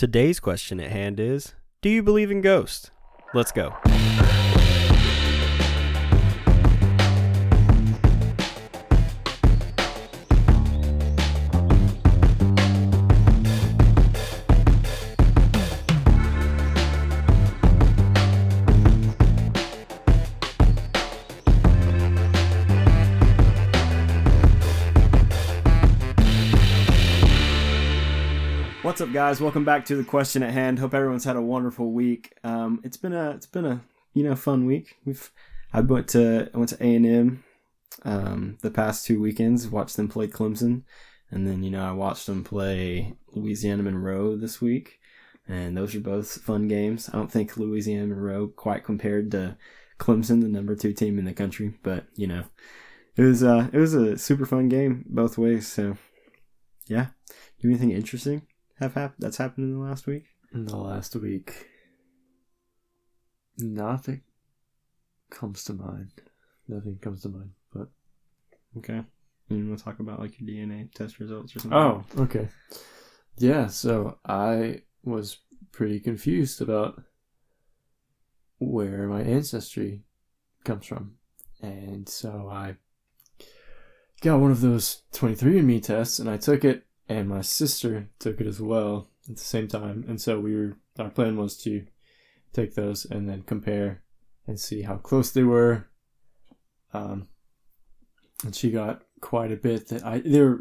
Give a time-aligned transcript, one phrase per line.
[0.00, 1.52] Today's question at hand is
[1.82, 2.90] Do you believe in ghosts?
[3.34, 3.74] Let's go.
[29.20, 29.38] Guys?
[29.38, 30.78] Welcome back to the question at hand.
[30.78, 32.32] Hope everyone's had a wonderful week.
[32.42, 33.82] Um, it's been a it's been a
[34.14, 34.96] you know fun week.
[35.04, 35.30] We've
[35.74, 37.44] I went to I went to A and M
[38.06, 39.68] um, the past two weekends.
[39.68, 40.84] Watched them play Clemson,
[41.30, 44.98] and then you know I watched them play Louisiana Monroe this week,
[45.46, 47.10] and those are both fun games.
[47.12, 49.58] I don't think Louisiana Monroe quite compared to
[49.98, 52.44] Clemson, the number two team in the country, but you know
[53.16, 55.70] it was uh it was a super fun game both ways.
[55.70, 55.98] So
[56.86, 57.08] yeah,
[57.60, 58.46] do anything interesting
[58.80, 60.24] have happened that's happened in the last week?
[60.52, 61.68] in the last week.
[63.58, 64.22] Nothing
[65.30, 66.10] comes to mind.
[66.66, 67.50] Nothing comes to mind.
[67.72, 67.88] But
[68.78, 69.02] Okay.
[69.48, 71.78] You want to talk about like your DNA test results or something?
[71.78, 72.48] oh, okay.
[73.36, 75.38] Yeah, so I was
[75.72, 77.02] pretty confused about
[78.58, 80.02] where my ancestry
[80.64, 81.16] comes from.
[81.62, 82.76] And so I
[84.20, 88.46] got one of those 23andme tests and I took it and my sister took it
[88.46, 90.04] as well at the same time.
[90.06, 91.84] And so we were our plan was to
[92.52, 94.02] take those and then compare
[94.46, 95.88] and see how close they were.
[96.94, 97.26] Um,
[98.44, 100.60] and she got quite a bit that I they were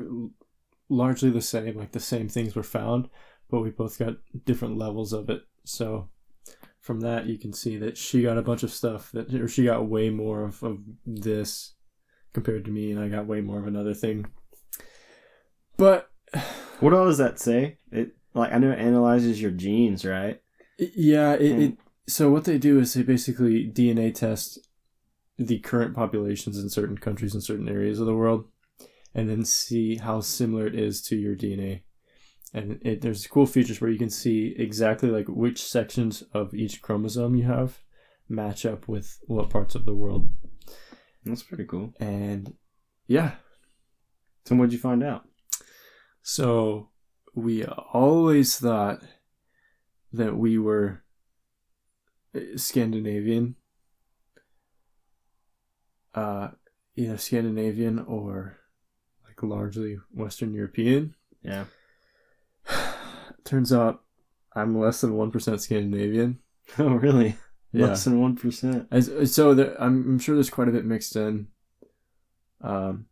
[0.89, 3.09] largely the same, like the same things were found,
[3.51, 5.43] but we both got different levels of it.
[5.65, 6.09] So
[6.81, 9.65] from that you can see that she got a bunch of stuff that or she
[9.65, 11.75] got way more of, of this
[12.33, 14.25] compared to me and I got way more of another thing.
[15.77, 16.09] But
[16.79, 17.77] What all does that say?
[17.91, 20.41] It like I know it analyzes your genes, right?
[20.77, 21.61] Yeah, it, Hmm.
[21.61, 21.77] it
[22.07, 24.59] so what they do is they basically DNA test
[25.37, 28.45] the current populations in certain countries and certain areas of the world,
[29.13, 31.81] and then see how similar it is to your DNA.
[32.53, 36.81] And it, there's cool features where you can see exactly like which sections of each
[36.81, 37.79] chromosome you have
[38.27, 40.29] match up with what parts of the world.
[41.25, 41.93] That's pretty cool.
[41.99, 42.55] And
[43.07, 43.35] yeah,
[44.45, 45.25] So what'd you find out?
[46.21, 46.89] So
[47.33, 49.01] we always thought
[50.13, 51.03] that we were
[52.35, 53.55] uh, Scandinavian,
[56.15, 56.49] uh,
[56.95, 58.57] either Scandinavian or
[59.25, 61.15] like largely Western European.
[61.41, 61.65] Yeah.
[63.43, 64.03] Turns out
[64.55, 66.39] I'm less than one percent Scandinavian.
[66.77, 67.35] Oh really?
[67.71, 67.87] Yeah.
[67.87, 68.87] Less than one percent.
[68.91, 71.47] As, so there, I'm, I'm sure there's quite a bit mixed in.
[72.61, 73.07] Um,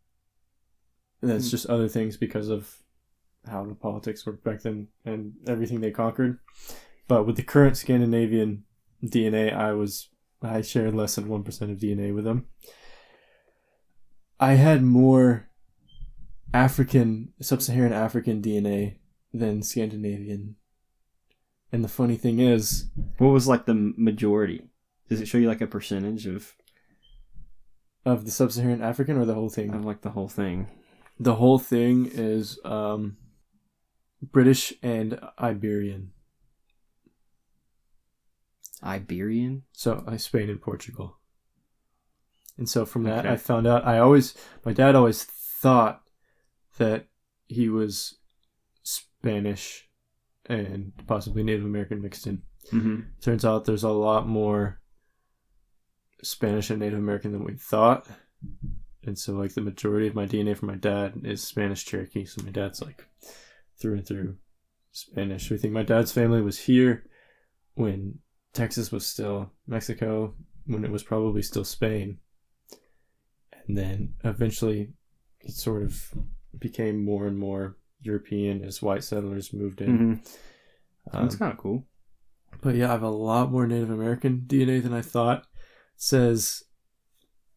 [1.20, 1.50] that's Hmm.
[1.50, 2.76] just other things because of
[3.46, 6.38] how the politics worked back then and everything they conquered.
[7.06, 8.64] But with the current Scandinavian
[9.04, 10.08] DNA, I was
[10.42, 12.46] I shared less than one percent of DNA with them.
[14.40, 15.48] I had more
[16.54, 18.98] African, sub-Saharan African DNA
[19.34, 20.56] than Scandinavian.
[21.72, 22.86] And the funny thing is,
[23.18, 24.68] What was like the majority?
[25.08, 26.54] Does it show you like a percentage of
[28.04, 29.74] of the sub-Saharan African or the whole thing?
[29.74, 30.68] of like the whole thing?
[31.20, 33.16] the whole thing is um,
[34.22, 36.12] British and Iberian.
[38.82, 39.62] Iberian?
[39.72, 41.18] So uh, Spain and Portugal.
[42.56, 43.30] And so from that, Okay.
[43.30, 43.86] I found out.
[43.86, 44.34] I always,
[44.64, 46.02] my dad always thought
[46.78, 47.06] that
[47.46, 48.18] he was
[48.82, 49.88] Spanish
[50.46, 52.42] and possibly Native American mixed in.
[52.72, 53.00] Mm-hmm.
[53.20, 54.80] Turns out there's a lot more
[56.22, 58.06] Spanish and Native American than we thought.
[59.04, 62.24] And so, like, the majority of my DNA from my dad is Spanish Cherokee.
[62.24, 63.06] So, my dad's like
[63.80, 64.36] through and through
[64.92, 65.50] Spanish.
[65.50, 67.04] We think my dad's family was here
[67.74, 68.18] when
[68.52, 70.34] Texas was still Mexico,
[70.66, 72.18] when it was probably still Spain.
[73.66, 74.92] And then eventually
[75.40, 76.12] it sort of
[76.58, 79.98] became more and more European as white settlers moved in.
[79.98, 81.16] Mm-hmm.
[81.16, 81.86] Um, That's kind of cool.
[82.60, 85.40] but yeah, I have a lot more Native American DNA than I thought.
[85.40, 85.46] It
[85.96, 86.64] says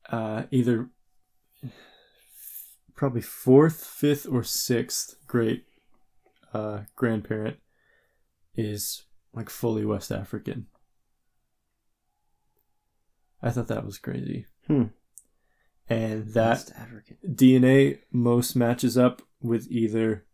[0.10, 0.90] uh, either
[2.96, 5.66] probably fourth, fifth, or sixth great
[6.54, 7.58] uh, grandparent
[8.56, 9.04] is
[9.34, 10.68] like fully West African.
[13.42, 14.46] I thought that was crazy.
[14.68, 14.86] Hmm.
[15.90, 17.18] And that West African.
[17.26, 20.26] DNA most matches up with either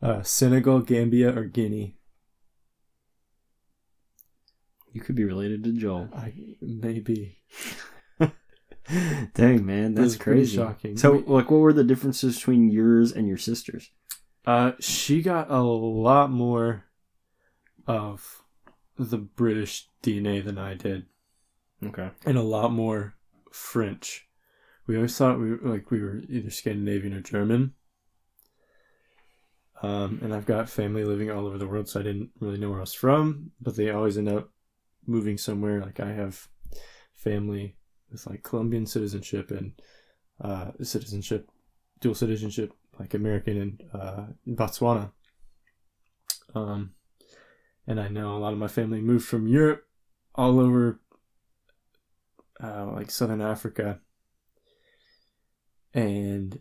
[0.00, 1.96] uh, Senegal, Gambia, or Guinea.
[4.92, 6.08] You could be related to Joel.
[6.14, 7.38] I maybe.
[9.34, 10.56] Dang man, that's That's crazy.
[10.56, 10.96] shocking.
[10.96, 13.90] So, like, what were the differences between yours and your sister's?
[14.46, 16.84] Uh, she got a lot more
[17.86, 18.42] of
[18.98, 21.06] the British DNA than I did,
[21.82, 22.10] Okay.
[22.26, 23.14] and a lot more
[23.52, 24.28] French.
[24.86, 27.74] We always thought we were, like we were either Scandinavian or German.
[29.82, 32.70] Um, and I've got family living all over the world, so I didn't really know
[32.70, 33.50] where I was from.
[33.60, 34.50] But they always end up
[35.06, 35.80] moving somewhere.
[35.80, 36.48] Like I have
[37.14, 37.76] family
[38.10, 39.72] with like Colombian citizenship and
[40.40, 41.50] uh, citizenship,
[42.00, 45.12] dual citizenship, like American and uh, Botswana.
[46.54, 46.92] Um,
[47.86, 49.84] and I know a lot of my family moved from Europe
[50.34, 51.00] all over,
[52.62, 54.00] uh, like Southern Africa,
[55.92, 56.60] and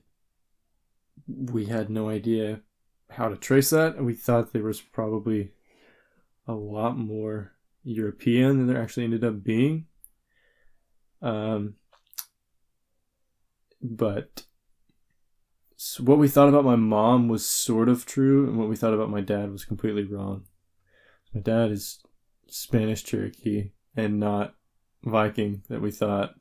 [1.28, 2.62] we had no idea
[3.10, 4.04] how to trace that.
[4.04, 5.52] We thought there was probably
[6.48, 7.54] a lot more
[7.84, 9.86] European than there actually ended up being.
[11.22, 11.76] Um,
[13.82, 14.44] but
[15.86, 18.94] so what we thought about my mom was sort of true, and what we thought
[18.94, 20.46] about my dad was completely wrong.
[21.34, 22.00] My dad is
[22.48, 24.56] Spanish Cherokee and not
[25.04, 26.36] Viking that we thought.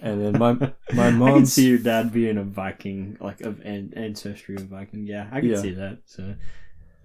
[0.00, 0.52] And then my
[0.92, 5.06] my I can see your dad being a Viking, like of an- ancestry of Viking.
[5.06, 5.62] Yeah, I can Yeah.
[5.62, 5.98] see that.
[6.06, 6.34] So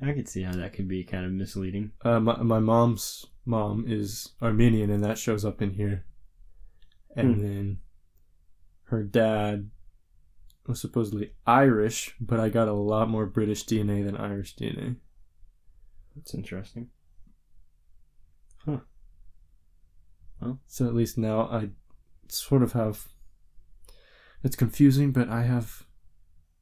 [0.01, 1.91] I can see how that could be kind of misleading.
[2.03, 6.05] uh, my my mom's mom is Armenian, and that shows up in here.
[7.15, 7.41] And Hmm.
[7.43, 7.77] then
[8.85, 9.69] her dad
[10.67, 14.97] was supposedly Irish, but I got a lot more British DNA than Irish DNA.
[16.15, 16.89] That's interesting.
[18.65, 18.79] Huh.
[20.41, 21.69] Well, so at least now I
[22.27, 23.07] sort of have.
[24.43, 25.83] It's confusing, but I have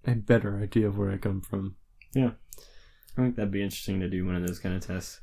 [0.06, 1.75] a better idea of where I come from.
[2.13, 2.31] Yeah.
[3.18, 5.21] I think that'd be interesting to do one of those kind of tests.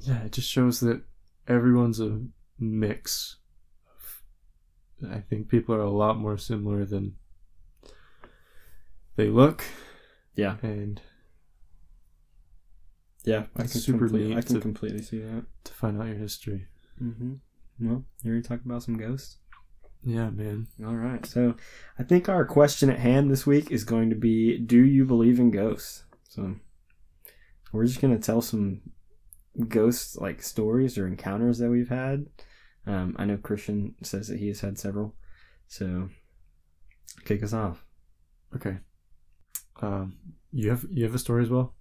[0.00, 1.02] Yeah, it just shows that
[1.46, 2.22] everyone's a
[2.58, 3.36] mix.
[5.10, 7.16] I think people are a lot more similar than
[9.16, 9.64] they look,
[10.34, 11.00] Yeah, and
[13.24, 15.44] yeah, I can super completely, I can to- completely see that.
[15.64, 16.66] to find out your history.
[17.00, 17.34] Mm-hmm.
[17.80, 19.38] Well, you ready to talk about some ghosts?
[20.04, 20.66] Yeah, man.
[20.84, 21.24] All right.
[21.24, 21.54] So,
[21.98, 25.38] I think our question at hand this week is going to be: Do you believe
[25.38, 26.04] in ghosts?
[26.28, 26.56] So,
[27.72, 28.80] we're just gonna tell some
[29.68, 32.26] ghosts like stories or encounters that we've had.
[32.86, 35.14] Um, I know Christian says that he has had several.
[35.68, 36.08] So,
[37.24, 37.84] kick us off.
[38.56, 38.78] Okay.
[39.82, 40.16] Um,
[40.52, 41.74] you have you have a story as well.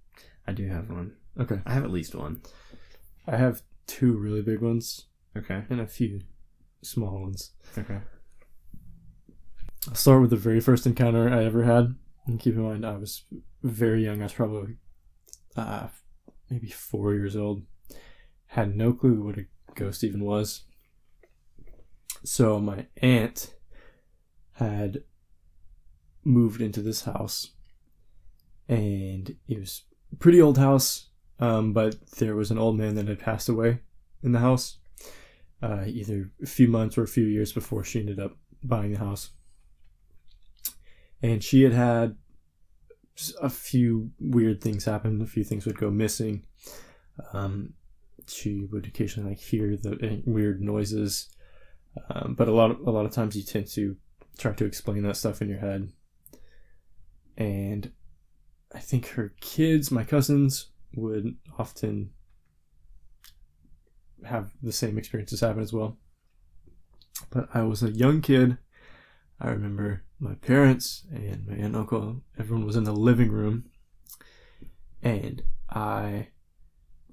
[0.48, 1.14] I do have one.
[1.40, 1.60] Okay.
[1.66, 2.42] I have at least one.
[3.28, 5.06] I have two really big ones
[5.38, 5.64] Okay.
[5.70, 6.22] and a few
[6.82, 7.52] small ones.
[7.78, 8.00] Okay.
[9.88, 11.96] I'll start with the very first encounter I ever had.
[12.28, 13.24] And keep in mind, I was
[13.64, 14.20] very young.
[14.22, 14.76] I was probably
[15.56, 15.88] uh,
[16.50, 17.64] maybe four years old.
[18.48, 19.46] Had no clue what a
[19.76, 20.64] ghost even was.
[22.24, 23.54] So my aunt
[24.54, 25.04] had
[26.24, 27.52] moved into this house,
[28.68, 29.84] and it was
[30.20, 31.10] pretty old house.
[31.40, 33.80] Um, but there was an old man that had passed away
[34.22, 34.78] in the house,
[35.64, 39.00] uh, either a few months or a few years before she ended up buying the
[39.00, 39.32] house
[41.22, 42.16] and she had had
[43.42, 45.22] a few weird things happen.
[45.22, 46.46] A few things would go missing.
[47.34, 47.74] Um,
[48.28, 51.30] she would occasionally like hear the uh, weird noises,
[52.10, 53.98] um, but a lot of, a lot of times you tend to
[54.38, 55.92] try to explain that stuff in your head.
[57.38, 57.92] And
[58.74, 62.12] I think her kids, my cousins, would often
[64.26, 65.98] have the same experiences happen as well.
[67.30, 68.58] But I was a young kid.
[69.40, 73.66] I remember my parents and my aunt and uncle, everyone was in the living room.
[75.02, 76.28] And I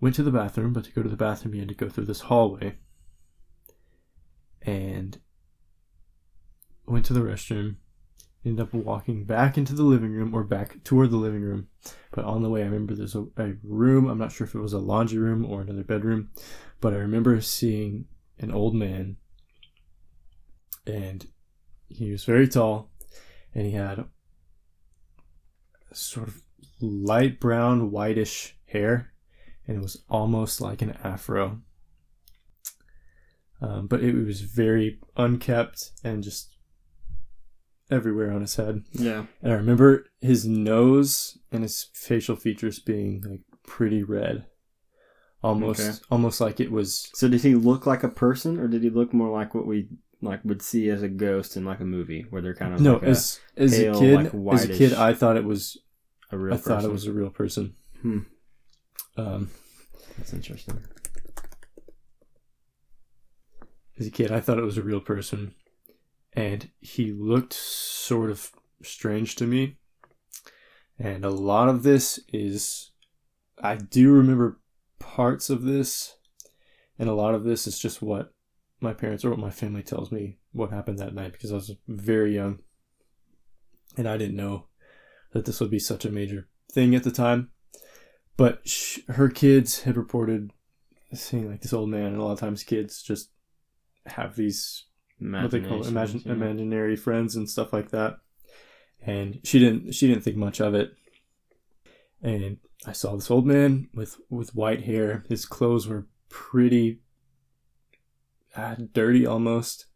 [0.01, 2.05] went to the bathroom, but to go to the bathroom, you had to go through
[2.05, 2.77] this hallway.
[4.63, 5.19] And
[6.87, 7.77] went to the restroom,
[8.45, 11.69] ended up walking back into the living room or back toward the living room.
[12.13, 14.09] But on the way, I remember there's a, a room.
[14.09, 16.31] I'm not sure if it was a laundry room or another bedroom,
[16.81, 18.07] but I remember seeing
[18.39, 19.17] an old man.
[20.87, 21.27] And
[21.89, 22.91] he was very tall
[23.55, 24.05] and he had
[25.93, 26.43] sort of
[26.81, 29.13] light brown whitish hair
[29.67, 31.61] and it was almost like an afro
[33.61, 36.55] um, but it was very unkept and just
[37.91, 39.25] everywhere on his head Yeah.
[39.43, 44.47] and i remember his nose and his facial features being like pretty red
[45.43, 45.99] almost Okay.
[46.11, 49.13] almost like it was So, did he look like a person, or did he look
[49.15, 49.89] more like what we
[50.21, 52.95] like would see as a ghost in like a movie, where they're kind of no
[52.95, 55.79] like a, as as pale, a kid like, as a kid i thought it was
[56.33, 56.73] a real i person?
[56.73, 58.19] thought it was a real person Hmm.
[59.17, 59.51] um
[60.19, 60.83] That's interesting.
[63.99, 65.55] as a kid, I thought it was a real person,
[66.39, 69.77] and he looked sort of strange to me.
[70.97, 72.93] And a lot of this is,
[73.61, 74.61] I do remember
[75.01, 76.17] parts of this,
[76.97, 78.33] and a lot of this is just what
[78.81, 81.73] my parents or what my family tells me what happened that night because I was
[81.89, 82.61] very young,
[83.97, 84.67] and I didn't know
[85.33, 87.51] that this would be such a major thing at the time.
[88.37, 90.53] But sh- her kids had reported
[91.13, 93.31] seeing like this old man, and a lot of times kids just
[94.07, 94.85] have these
[95.21, 96.33] what they call imagine, yeah.
[96.33, 98.19] imaginary friends and stuff like that.
[99.05, 100.95] And she didn't she didn't think much of it.
[102.23, 105.25] And I saw this old man with with white hair.
[105.29, 107.01] His clothes were pretty
[108.57, 109.87] uh, dirty almost.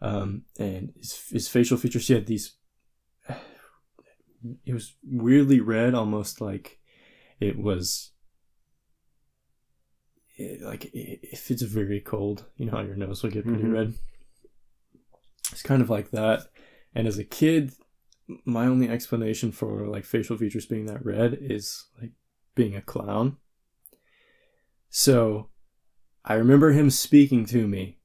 [0.00, 2.54] Um, and his his facial features he had these.
[4.64, 6.78] It was weirdly red, almost like
[7.40, 8.12] it was
[10.36, 13.72] it, like if it's very cold, you know how your nose will get pretty Mhm.
[13.72, 13.94] red.
[15.58, 16.42] It's kind of like that.
[16.94, 17.72] And as a kid,
[18.44, 22.12] my only explanation for like facial features being that red is like
[22.54, 23.38] being a clown.
[24.88, 25.48] So
[26.24, 27.98] I remember him speaking to me.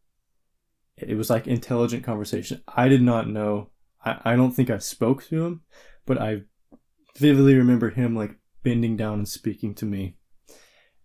[0.98, 2.64] It was like intelligent conversation.
[2.68, 3.70] I did not know.
[4.04, 5.62] I, I don't think I spoke to him,
[6.08, 6.42] but I
[7.20, 8.32] vividly remember him like
[8.64, 10.18] bending down and speaking to me.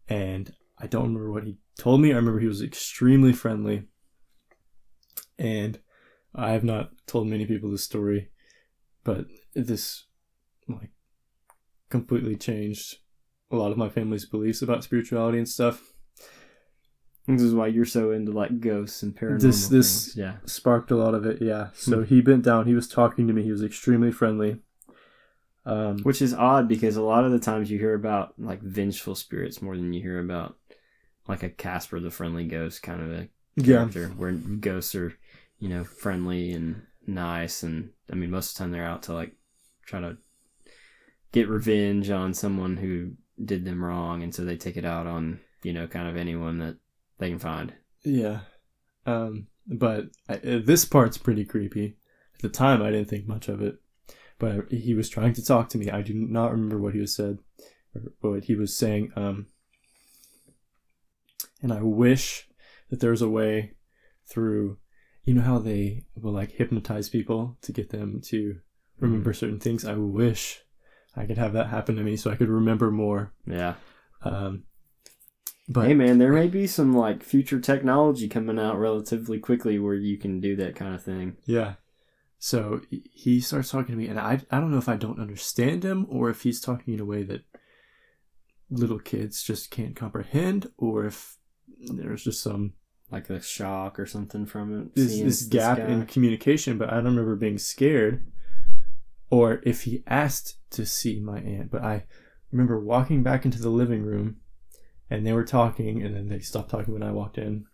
[0.09, 2.12] And I don't remember what he told me.
[2.12, 3.83] I remember he was extremely friendly.
[5.38, 5.78] And
[6.35, 8.30] I have not told many people this story,
[9.04, 10.04] but this
[10.68, 10.90] like
[11.90, 12.97] completely changed
[13.50, 15.94] a lot of my family's beliefs about spirituality and stuff.
[17.26, 19.40] This is why you're so into like ghosts and paranormal.
[19.40, 20.16] This- this- things.
[20.16, 20.37] yeah.
[20.47, 21.68] Sparked a lot of it, yeah.
[21.75, 24.61] So he bent down, he was talking to me, he was extremely friendly.
[25.66, 29.14] Um, Which is odd because a lot of the times you hear about like vengeful
[29.14, 30.56] spirits more than you hear about
[31.26, 35.12] like a Casper the Friendly Ghost kind of a yeah, character where ghosts are,
[35.59, 39.15] you know, friendly and nice and I mean most of the time they're out to
[39.15, 39.33] like
[39.87, 40.19] try to
[41.33, 43.12] get revenge on someone who
[43.43, 46.59] did them wrong and so they take it out on, you know, kind of anyone
[46.59, 46.77] that
[47.19, 47.73] they can find.
[48.05, 48.41] yeah.
[49.07, 51.97] Um, but I, uh, this part's pretty creepy.
[52.35, 53.77] At the time, I didn't think much of it,
[54.38, 55.91] but he was trying to talk to me.
[55.91, 57.38] I do not remember what he was said
[57.95, 59.12] or what he was saying.
[59.17, 59.47] Um,
[61.62, 62.49] and I wish
[62.91, 63.73] that there was a way
[64.27, 64.79] through,
[65.28, 68.56] you know how they will like hypnotize people to get them to
[68.99, 69.85] remember certain things.
[69.85, 70.62] I wish
[71.14, 73.35] I could have that happen to me so I could remember more.
[73.47, 73.75] Yeah.
[74.23, 74.64] Um,
[75.68, 79.94] but hey man, there may be some like future technology coming out relatively quickly where
[79.94, 81.37] you can do that kind of thing.
[81.44, 81.75] Yeah.
[82.38, 85.20] So he- he starts talking to me, and I, I don't know if I don't
[85.20, 87.42] understand him or if he's talking in a way that
[88.70, 91.37] little kids just can't comprehend, or if
[91.80, 92.73] there's just some
[93.11, 94.95] Like a shock or something from it.
[94.95, 95.85] this, this gap guy.
[95.85, 96.77] in communication.
[96.77, 98.27] But I don't remember being scared,
[99.31, 101.71] or if he asked to see my aunt.
[101.71, 102.05] But I
[102.53, 104.37] remember walking back into the living room,
[105.09, 107.65] and they were talking, and then they stopped talking when I walked in,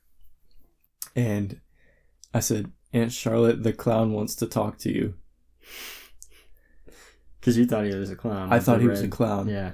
[1.17, 1.61] and
[2.33, 5.15] I said, "Aunt Charlotte, the clown wants to talk to you."
[7.41, 8.51] Because you thought he was a clown.
[8.51, 9.49] I thought he was a clown.
[9.49, 9.73] Yeah.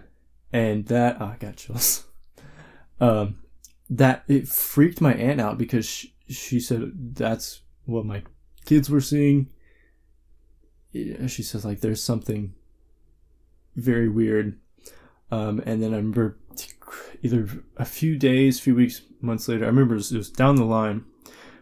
[0.53, 2.05] and that oh, I got chills.
[3.03, 3.39] Um,
[3.91, 8.23] that it freaked my aunt out because she, she said that's what my
[8.65, 9.49] kids were seeing.
[10.93, 12.55] She says like there's something
[13.77, 14.59] very weird.
[15.31, 16.39] Um, and then I remember
[17.23, 19.65] either a few days, few weeks, months later.
[19.65, 21.05] I remember it was, it was down the line,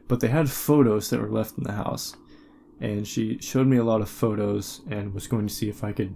[0.06, 2.16] but they had photos that were left in the house,
[2.80, 5.92] and she showed me a lot of photos and was going to see if I
[5.92, 6.14] could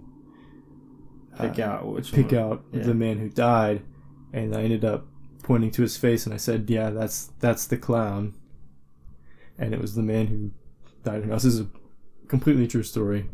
[1.39, 2.41] Pick uh, out which pick one.
[2.41, 2.83] out Yeah.
[2.83, 3.83] the man who died,
[4.31, 5.05] and I ended up
[5.43, 8.33] pointing to his face, and I said, "Yeah, that's that's the clown,"
[9.59, 10.51] and it was the man who
[11.03, 11.43] died in the house.
[11.43, 11.67] This is a
[12.27, 13.29] completely true story.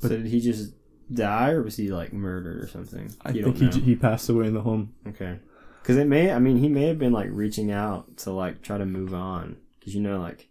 [0.00, 0.74] So did he just
[1.12, 3.14] die or was he like murdered or something?
[3.24, 3.70] I You think he know.
[3.84, 4.94] he passed away in the home.
[5.08, 5.38] Okay.
[5.82, 8.78] Because it may, I mean, he may have been like reaching out to like try
[8.78, 9.56] to move on.
[9.78, 10.48] Because you know, like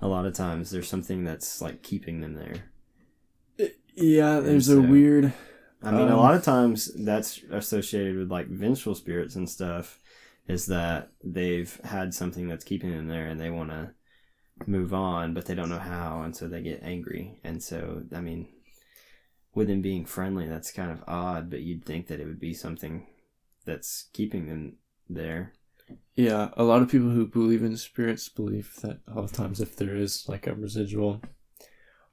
[0.00, 3.68] a lot of times there's something that's like keeping them there.
[3.94, 5.32] Yeah, there's there's a a weird.
[5.82, 10.00] I mean, a Um, lot of times that's associated with like vengeful spirits and stuff.
[10.48, 13.94] Is that they've had something that's keeping them there and they want to
[14.66, 17.40] move on, but they don't know how, and so they get angry.
[17.44, 18.48] And so, I mean,
[19.54, 21.50] with them being friendly, that's kind of odd.
[21.50, 23.06] But you'd think that it would be something
[23.64, 24.76] that's keeping them
[25.08, 25.52] there.
[26.14, 29.60] Yeah, a lot of people who believe in spirits believe that a lot of times
[29.60, 31.22] if there is like a residual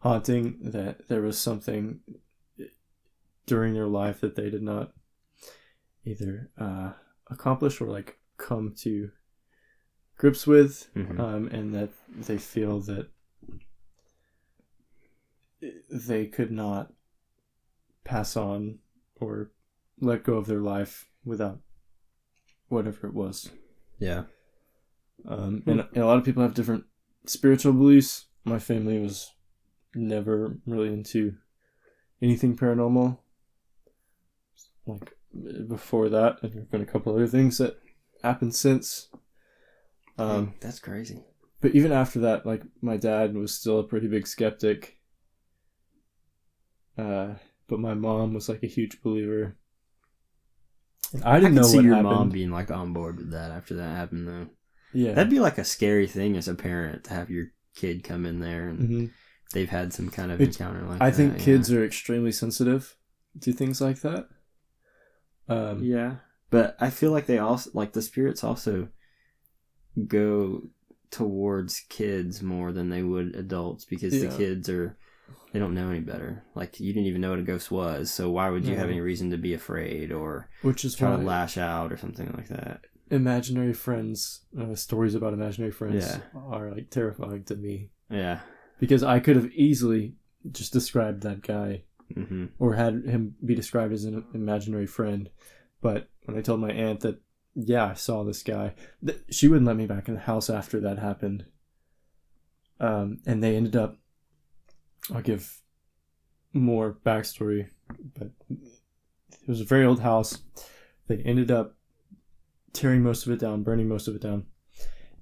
[0.01, 2.01] haunting, that there was something
[3.49, 4.93] during their life that they did not
[6.05, 6.93] either uh,
[7.29, 9.11] accomplish or like come to
[10.17, 11.19] grips with, Mhm.
[11.19, 13.09] um, and that they feel that
[15.89, 16.93] they could not
[18.03, 18.79] pass on
[19.19, 19.51] or
[19.99, 21.59] let go of their life without
[22.69, 23.49] whatever it was.
[23.99, 24.23] Yeah.
[25.25, 26.85] Um, and, and a lot of people have different
[27.25, 28.27] spiritual beliefs.
[28.45, 29.33] My family was
[29.93, 31.35] never really into
[32.21, 33.17] anything paranormal.
[34.89, 35.13] Like
[35.67, 37.77] before that, and there have been a couple other things that
[38.23, 39.09] happened since.
[40.17, 41.23] Um, that's crazy.
[41.61, 44.97] but even after that, like my dad was still a pretty big skeptic.
[46.97, 47.35] Uh,
[47.67, 49.55] but my mom was like a huge believer.
[51.13, 52.13] And I didn't could know see what your happened.
[52.13, 54.47] mom being like on board with that after that happened though.
[54.93, 58.25] yeah, That'd be like a scary thing as a parent to have your kid come
[58.25, 59.05] in there and hmm
[59.51, 61.15] they've had some kind of It's- encounter like I that.
[61.15, 61.43] think yeah.
[61.45, 62.95] kids are extremely sensitive
[63.41, 64.27] to things like that.
[65.49, 66.17] Um, Yeah.
[66.51, 68.87] But I feel like they also like the spirits also
[70.07, 70.63] go
[71.11, 74.29] towards kids more than they would adults because Yeah.
[74.29, 74.97] the kids are
[75.51, 76.43] they don't know any better.
[76.55, 79.01] Like you didn't even know what a ghost was, so why would you have any
[79.01, 82.81] reason to be afraid or which is try to lash out or something like that?
[83.11, 86.19] imaginary friends, uh, stories about imaginary friends, Yeah.
[86.35, 88.41] are like terrifying to me Yeah.
[88.79, 90.13] because I could have easily
[90.51, 95.29] just described that guy hmm or had him be described as an imaginary friend.
[95.81, 97.21] But when I told my aunt that,
[97.55, 98.73] yeah, I saw this guy,
[99.05, 101.45] th- she wouldn't let me back in the house after that happened.
[102.79, 103.97] Um, and they ended up,
[105.13, 105.61] I'll give
[106.53, 107.69] more backstory,
[108.17, 110.39] but it was a very old house.
[111.07, 111.75] They ended up
[112.73, 114.45] tearing most of it down, burning most of it down.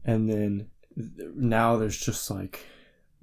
[0.06, 0.67] And then
[1.36, 2.65] now there's just like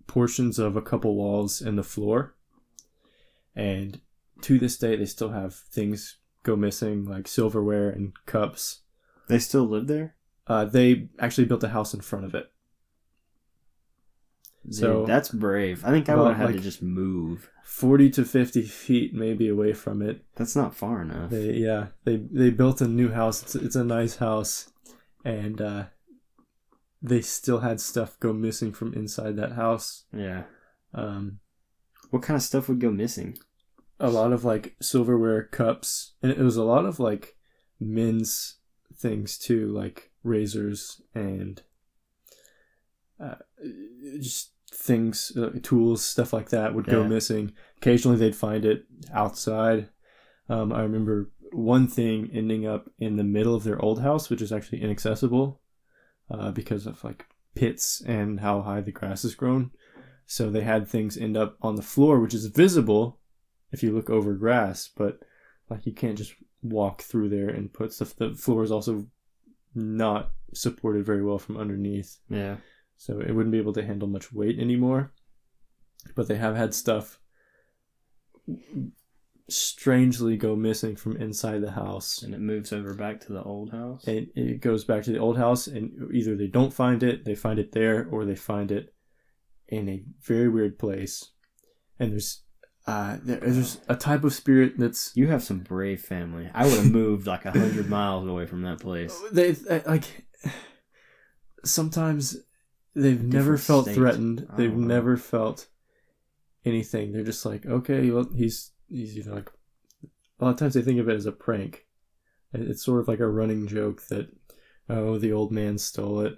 [0.06, 2.34] portions of a couple walls in the floor
[3.57, 4.01] and
[4.43, 8.83] to this day they still have things go missing like silverware and cups
[9.29, 10.15] They still live there?
[10.47, 12.51] uh, they actually built a house in front of it
[14.67, 15.85] Dude, So- that's brave.
[15.85, 17.51] I think I would have had like- to just move.
[17.65, 21.31] 40 to 50 feet maybe away from it That's not far enough.
[21.31, 24.71] they yeah they they built a new house it's, it's a nice house
[25.25, 25.85] and uh,
[27.03, 30.43] they still had stuff go missing from inside that house yeah.
[30.93, 31.40] um,
[32.14, 33.37] What kind of stuff would go missing?
[34.00, 37.37] a lot of like silverware cups and it was a lot of like
[37.81, 38.57] men's
[38.96, 41.62] things too like razors and
[43.22, 43.37] uh,
[44.20, 47.53] just things uh, tools stuff like that would go missing.
[47.79, 49.88] Occasionally they'd find it outside.
[50.48, 54.42] Um, i remember one thing ending up in the middle of their old house which
[54.42, 55.62] is actually inaccessible
[56.31, 57.24] uh, because of like
[57.55, 59.70] pits and how high the grass is grown
[60.27, 63.19] so they had things end up on the floor which is visible
[63.73, 65.21] if you look over grass, but
[65.69, 68.15] like you can't just walk through there and put stuff.
[68.17, 69.07] The floor is also
[69.75, 72.57] not supported very well from underneath, Yeah.
[72.97, 75.13] so it wouldn't be able to handle much weight anymore.
[76.15, 77.19] But they have had stuff
[79.49, 82.23] strangely go missing from inside the house.
[82.23, 84.07] And it moves over back to the old house.
[84.07, 87.35] And it goes back to the old house, and either they don't find it, they
[87.35, 88.93] find it there, or they find it
[89.68, 91.31] in a very weird place.
[91.98, 92.42] And there's
[92.87, 96.50] uh, there- there's a type of spirit that's You have some brave family.
[96.53, 99.18] I would have moved like a hundred miles away from that place.
[99.33, 100.27] they they- like
[101.64, 102.37] sometimes
[102.94, 103.94] they've never felt state.
[103.94, 104.46] threatened.
[104.57, 104.87] They've know.
[104.87, 105.68] never felt
[106.64, 107.12] anything.
[107.12, 109.50] They're just like, okay, well, he's he's either like
[110.40, 111.87] a lot of times they think of it as a prank.
[112.53, 114.29] It's sort of like a running joke that
[114.88, 116.37] oh, the old man stole it,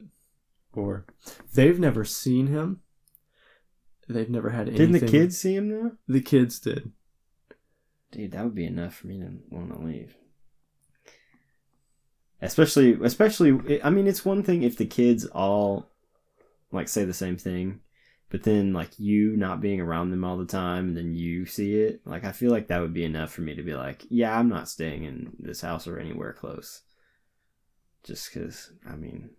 [0.73, 1.07] or
[1.55, 2.81] they've never seen him.
[4.09, 4.93] They've never had anything.
[4.93, 5.93] Didn't the kids see him though?
[6.07, 6.93] The kids did.
[8.13, 10.15] Dude, that would be enough for me to want to leave.
[12.41, 13.83] Especially, especially.
[13.83, 15.91] I mean, it's one thing if the kids all
[16.71, 17.81] like say the same thing,
[18.31, 21.75] but then like you not being around them all the time, and then you see
[21.75, 22.01] it.
[22.05, 24.49] Like, I feel like that would be enough for me to be like, yeah, I'm
[24.49, 26.83] not staying in this house or anywhere close.
[28.05, 29.31] Just because, I mean,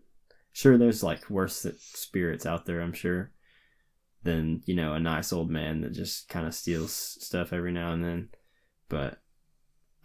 [0.51, 2.82] sure, there's like worse spirits out there.
[2.82, 3.32] I'm sure
[4.28, 7.94] than you know a nice old man that just kind of steals stuff every now
[7.94, 8.30] and then.
[8.90, 9.20] But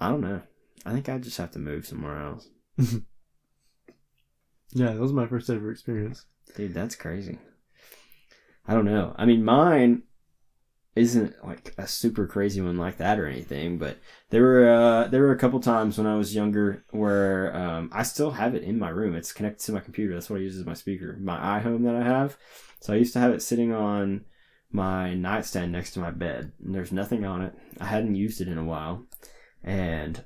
[0.00, 0.40] I don't know.
[0.86, 2.48] I think I just have to move somewhere else.
[4.74, 6.24] Yeah, that was my first ever experience.
[6.56, 7.38] Dude, that's crazy.
[8.66, 9.14] I don't know.
[9.16, 10.04] I mean, mine
[10.94, 15.22] isn't like a super crazy one like that or anything, but there were uh, there
[15.22, 18.78] were a couple times when I was younger where um, I still have it in
[18.78, 19.14] my room.
[19.14, 20.12] It's connected to my computer.
[20.12, 21.16] That's what I use as my speaker.
[21.20, 22.36] My iHome that I have.
[22.80, 24.26] So I used to have it sitting on
[24.70, 27.54] my nightstand next to my bed, and there's nothing on it.
[27.80, 29.06] I hadn't used it in a while,
[29.64, 30.24] and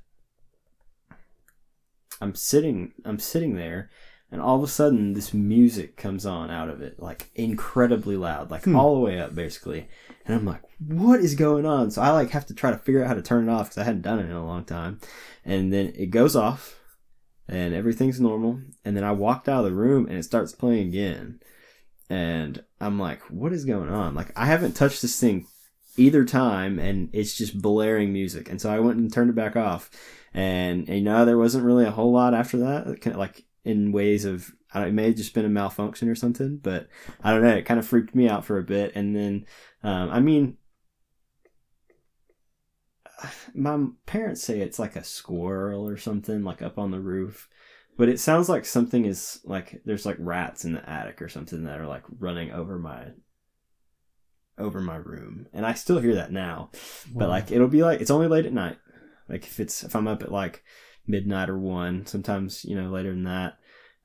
[2.21, 3.91] I'm sitting I'm sitting there
[4.33, 8.51] and all of a sudden this music comes on out of it like incredibly loud
[8.51, 8.77] like Hmm.
[8.77, 9.89] all the way up basically
[10.25, 13.03] and i'm like what is going on so i like have to try to figure
[13.03, 15.01] out how to turn it off because i hadn't done it in a long time
[15.45, 16.75] and then it goes off
[17.49, 18.61] and everything's normal.
[18.85, 21.39] And then I walked out of the room and it starts playing again.
[22.11, 24.17] And I'm like, what is going on?
[24.17, 25.47] Like, I haven't touched this thing
[25.97, 28.51] either time and it's just blaring music.
[28.51, 29.91] And so I went and turned it back off.
[30.35, 34.25] And, and you know, there wasn't really a whole lot after that, like in ways
[34.25, 36.89] of, I don't, it may have just been a malfunction or something, but
[37.23, 37.57] I don't know.
[37.57, 38.93] It kind of freaked me out for a bit.
[38.95, 39.47] And then,
[39.83, 40.57] um, I mean,
[43.55, 47.49] my parents say it's like a squirrel or something like up on the roof
[47.97, 51.65] but it sounds like something is like there's like rats in the attic or something
[51.65, 53.07] that are like running over my
[54.59, 56.71] over my room and i still hear that now
[57.13, 57.21] wow.
[57.21, 58.79] but like it'll be like it's only late at night
[59.29, 60.63] like if it's if i'm up at like
[61.07, 63.59] midnight or one sometimes you know later than that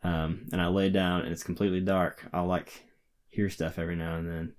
[0.03, 2.85] um and i lay down and it's completely dark i'll like
[3.29, 4.53] hear stuff every now and then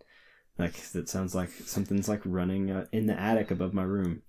[0.58, 4.22] like that sounds like something's like running uh, in the attic above my room.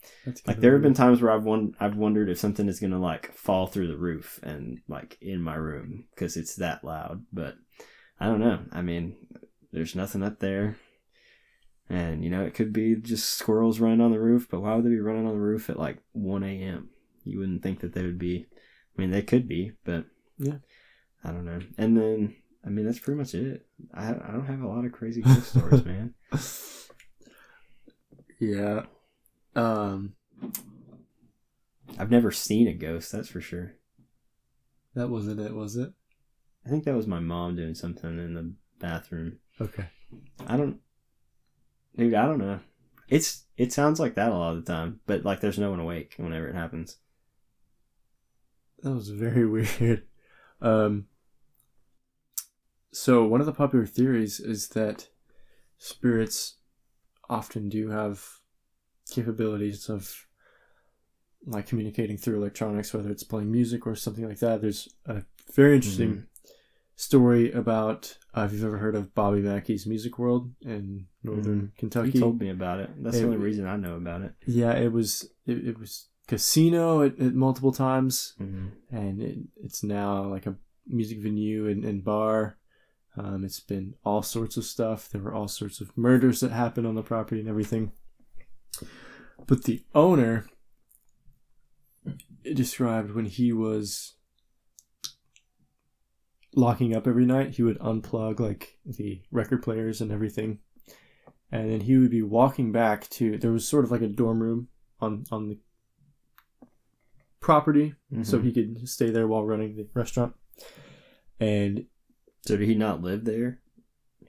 [0.47, 3.33] like there have been times where I've won- I've wondered if something is gonna like
[3.33, 7.25] fall through the roof and like in my room because it's that loud.
[7.33, 7.55] But
[8.19, 8.59] I don't know.
[8.71, 9.15] I mean,
[9.71, 10.77] there's nothing up there,
[11.89, 14.47] and you know it could be just squirrels running on the roof.
[14.49, 16.89] But why would they be running on the roof at like one a.m.?
[17.23, 18.45] You wouldn't think that they would be.
[18.97, 20.05] I mean, they could be, but
[20.37, 20.57] yeah,
[21.23, 21.59] I don't know.
[21.77, 23.65] And then I mean, that's pretty much it.
[23.93, 26.13] I I don't have a lot of crazy ghost stories, man.
[28.39, 28.83] Yeah.
[29.55, 30.13] Um
[31.97, 33.73] I've never seen a ghost, that's for sure.
[34.95, 35.91] That wasn't it, was it?
[36.65, 39.39] I think that was my mom doing something in the bathroom.
[39.59, 39.85] Okay.
[40.47, 40.79] I don't
[41.95, 42.59] Dude, I don't know.
[43.07, 45.79] It's it sounds like that a lot of the time, but like there's no one
[45.79, 46.97] awake whenever it happens.
[48.83, 49.45] That was very
[49.79, 50.03] weird.
[50.61, 51.07] Um
[52.91, 55.07] so one of the popular theories is that
[55.79, 56.55] spirits
[57.27, 58.23] often do have
[59.09, 60.27] capabilities of
[61.45, 64.61] like communicating through electronics, whether it's playing music or something like that.
[64.61, 66.51] There's a very interesting mm-hmm.
[66.95, 71.77] story about uh, if you've ever heard of Bobby Mackey's Music World in northern mm-hmm.
[71.77, 72.11] Kentucky.
[72.11, 72.91] He told me about it.
[73.03, 74.33] That's it, the only reason I know about it.
[74.45, 78.67] Yeah, it was it, it was casino at, at multiple times, mm-hmm.
[78.95, 80.55] and it, it's now like a
[80.87, 82.57] music venue and, and bar.
[83.15, 85.09] Um, it's been all sorts of stuff.
[85.09, 87.91] There were all sorts of murders that happened on the property and everything.
[89.45, 90.47] But the owner
[92.53, 94.15] described when he was
[96.55, 100.59] locking up every night, he would unplug like the record players and everything.
[101.51, 104.41] And then he would be walking back to there was sort of like a dorm
[104.41, 105.59] room on on the
[107.43, 108.23] property mm-hmm.
[108.23, 110.33] so he could stay there while running the restaurant.
[111.39, 111.85] And
[112.41, 113.59] so did he not live there?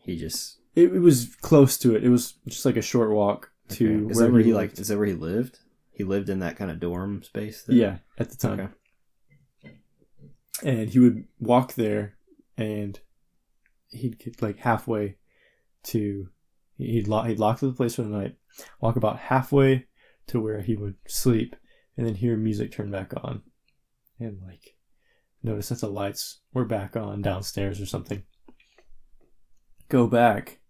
[0.02, 2.04] He just it, it was close to it.
[2.04, 4.10] It was just like a short walk to okay.
[4.10, 5.60] is where, where he, he like is that where he lived?
[5.92, 7.62] He lived in that kind of dorm space.
[7.62, 7.76] There?
[7.76, 8.60] Yeah, at the time.
[8.60, 9.78] Okay.
[10.62, 12.16] And he would walk there,
[12.56, 12.98] and
[13.90, 15.16] he'd get like halfway
[15.84, 16.28] to
[16.76, 18.36] he'd lock he'd lock the place for the night,
[18.80, 19.86] walk about halfway
[20.26, 21.54] to where he would sleep,
[21.96, 23.42] and then hear music turn back on,
[24.18, 24.76] and like
[25.42, 28.22] notice that the lights were back on downstairs or something.
[29.88, 30.60] Go back,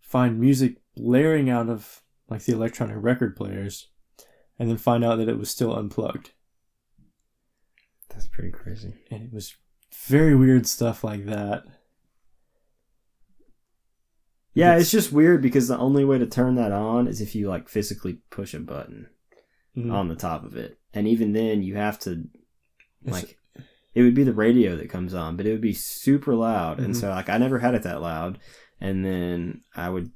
[0.00, 3.88] find music blaring out of like the electronic record players,
[4.58, 6.32] and then find out that it was still unplugged.
[8.08, 8.94] That's pretty crazy.
[9.10, 9.54] And it was
[10.06, 11.64] very weird stuff like that.
[14.54, 17.34] Yeah, it's, it's just weird because the only way to turn that on is if
[17.34, 19.08] you like physically push a button
[19.76, 19.92] mm-hmm.
[19.92, 20.78] on the top of it.
[20.94, 22.24] And even then you have to
[23.04, 23.38] like
[23.94, 26.76] it would be the radio that comes on, but it would be super loud.
[26.76, 26.86] Mm-hmm.
[26.86, 28.38] And so like I never had it that loud.
[28.80, 30.10] And then I would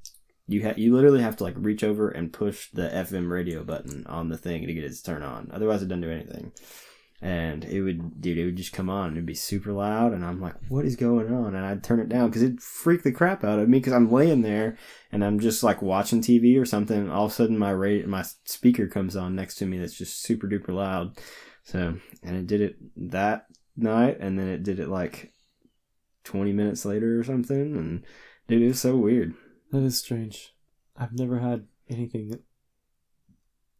[0.48, 4.06] you ha- you literally have to like reach over and push the FM radio button
[4.06, 5.50] on the thing to get it to turn on.
[5.52, 6.52] Otherwise it doesn't do anything.
[7.22, 9.08] And it would, dude, it would just come on.
[9.08, 12.00] And it'd be super loud, and I'm like, "What is going on?" And I'd turn
[12.00, 14.76] it down because it'd freak the crap out of me because I'm laying there
[15.10, 16.98] and I'm just like watching TV or something.
[16.98, 19.96] And all of a sudden, my radio, my speaker comes on next to me that's
[19.96, 21.18] just super duper loud.
[21.62, 22.76] So, and it did it
[23.10, 25.32] that night, and then it did it like
[26.24, 27.76] 20 minutes later or something.
[27.76, 28.04] And
[28.46, 29.34] dude, it was so weird.
[29.72, 30.54] That is strange.
[30.96, 32.40] I've never had anything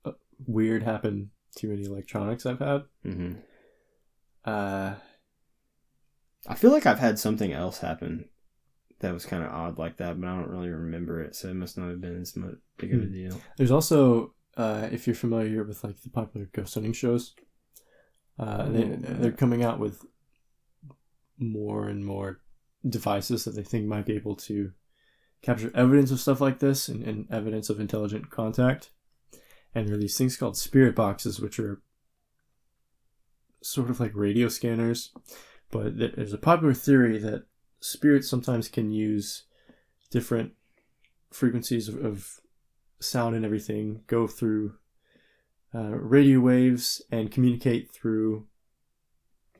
[0.05, 0.12] uh,
[0.46, 2.83] weird happen to many electronics I've had.
[3.05, 3.33] Mm-hmm.
[4.45, 4.95] Uh,
[6.47, 8.29] I feel like I've had something else happen
[9.01, 11.55] that was kind of odd like that, but I don't really remember it, so it
[11.55, 13.12] must not have been as much big of a hmm.
[13.12, 13.40] deal.
[13.57, 17.35] There's also, uh, if you're familiar with like the popular ghost hunting shows,
[18.38, 20.05] uh, they oh, they're coming out with
[21.38, 22.40] more and more
[22.88, 24.73] devices that they think might be able to
[25.42, 28.90] capture evidence of stuff like this and, and evidence of intelligent contact.
[29.74, 31.81] And there are these things called spirit boxes, which are
[33.62, 35.12] sort of like radio scanners,
[35.70, 37.44] but there's a popular theory that
[37.81, 39.44] spirits sometimes can use
[40.11, 40.52] different
[41.31, 42.40] frequencies of, of
[43.00, 44.74] sound and everything, go through
[45.74, 48.46] uh, radio waves and communicate through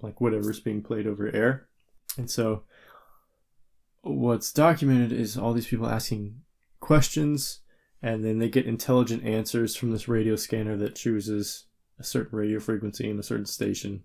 [0.01, 1.69] like whatever's being played over air.
[2.17, 2.63] And so
[4.03, 6.43] what's documented is all these people asking
[6.81, 7.61] questions
[8.07, 11.67] and then they get intelligent answers from this radio scanner that chooses
[11.99, 14.05] a certain radio frequency and a certain station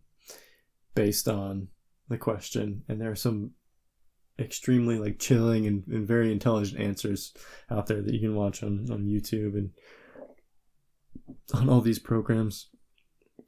[0.95, 1.67] based on
[2.09, 2.83] the question.
[2.89, 3.51] And there are some
[4.39, 7.31] extremely like chilling and, and very intelligent answers
[7.69, 9.69] out there that you can watch on, on youtube and
[11.53, 12.69] on all these programs.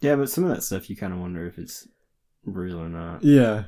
[0.02, 1.88] Yeah, but some of that stuff you kind of wonder if it's
[2.46, 3.24] real or not.
[3.24, 3.64] yeah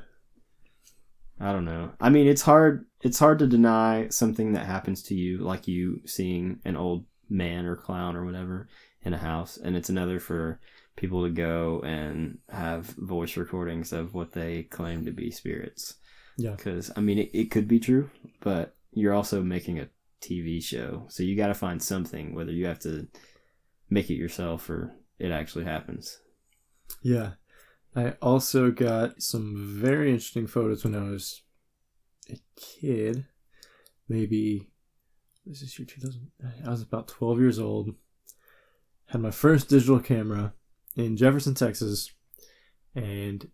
[1.40, 1.92] I don't know.
[2.00, 2.86] I mean, it's hard.
[3.02, 7.66] It's hard to deny something that happens to you, like you seeing an old man
[7.66, 8.68] or clown or whatever
[9.04, 10.60] in a house, and it's another for
[10.96, 15.96] people to go and have voice recordings of what they claim to be spirits.
[16.38, 18.10] yeah Because I mean, it, it could be true,
[18.42, 19.90] but you're also making a
[20.22, 23.08] TV show, so you got to find something, whether you have to
[23.90, 26.20] make it yourself or it actually happens.
[27.02, 27.32] Yeah.
[27.96, 31.42] I also got some very interesting photos when I was
[32.30, 33.26] a kid.
[34.10, 34.70] Maybe
[35.46, 36.32] this is year 2000.
[36.66, 37.96] I was about 12 years old.
[39.08, 40.54] Had my first digital camera
[40.98, 42.12] in Jefferson, Texas,
[42.96, 43.50] and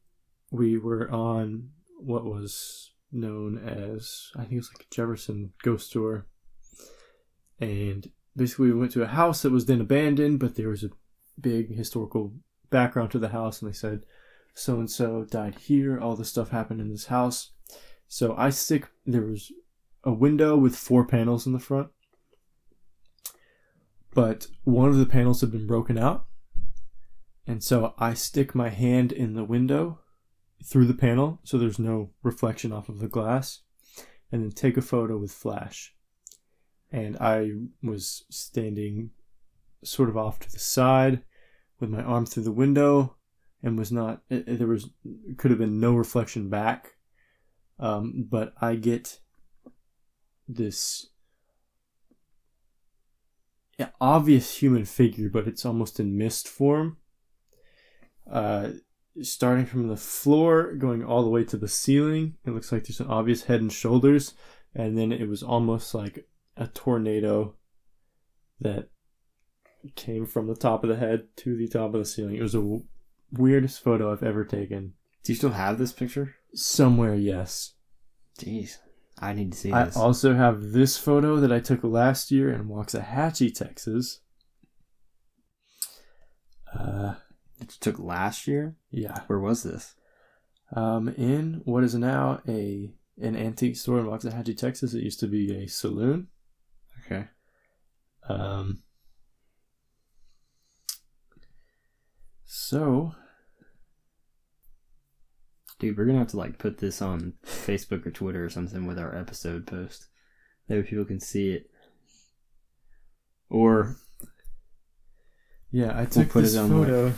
[0.50, 5.92] we were on what was known as I think it was like a Jefferson ghost
[5.92, 6.26] tour.
[7.60, 10.90] And basically we went to a house that was then abandoned, but there was a
[11.40, 12.34] big historical
[12.72, 14.06] background to the house and they said
[14.54, 17.52] so and so died here all this stuff happened in this house.
[18.08, 19.52] So i stick there was
[20.04, 21.90] a window with four panels in the front.
[24.14, 26.26] But one of the panels had been broken out.
[27.48, 30.00] And so i stick my hand in the window
[30.64, 33.62] through the panel so there's no reflection off of the glass
[34.32, 35.96] and then take a photo with flash.
[36.92, 39.12] And i was standing
[39.84, 41.24] sort of off to the side
[41.80, 43.16] with my arm through the window
[43.64, 44.90] and was not it, it- there was
[45.38, 46.96] could have been no reflection back.
[47.80, 49.20] Um, but i get
[50.48, 51.08] this
[54.00, 56.98] obvious human figure but it's almost in mist form.
[58.32, 58.70] Uh,
[59.22, 62.36] starting from the floor going all the way to the ceiling.
[62.46, 64.36] It looks like there's an obvious head and shoulders
[64.76, 67.56] and then it was almost like a tornado
[68.60, 68.90] that
[69.96, 72.36] came from the top of the head to the top of the ceiling.
[72.36, 72.86] It was w-
[73.32, 74.94] weirdest photo I've ever taken.
[75.24, 76.36] Do you still have this picture?
[76.54, 77.74] Somewhere, yes.
[78.40, 78.78] Jeez,
[79.20, 79.76] I need to see this.
[79.76, 79.98] I this.
[79.98, 84.20] also have this photo that I took last year in Waxahachie, Texas.
[86.74, 87.16] Uh,
[87.60, 88.76] That you took last year.
[88.90, 89.20] yeah.
[89.28, 89.96] Where was this?
[90.76, 94.94] Um, in what is now a an antique store in Waxahachie, Texas.
[94.94, 96.28] It used to be a saloon.
[97.06, 97.28] Okay.
[98.30, 98.82] Um,
[102.46, 103.14] so
[105.82, 109.00] Dude, we're gonna have to like put this on Facebook or Twitter or something with
[109.00, 110.06] our episode post.
[110.68, 111.72] That way people can see it.
[113.50, 113.96] Or
[115.72, 117.10] Yeah, I took put this it on photo.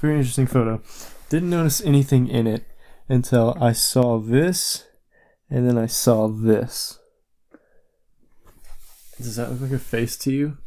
[0.00, 0.82] Very interesting photo.
[1.28, 2.64] Didn't notice anything in it
[3.08, 4.88] until I saw this,
[5.48, 6.98] and then I saw this.
[9.18, 10.58] Does that look like a face to you?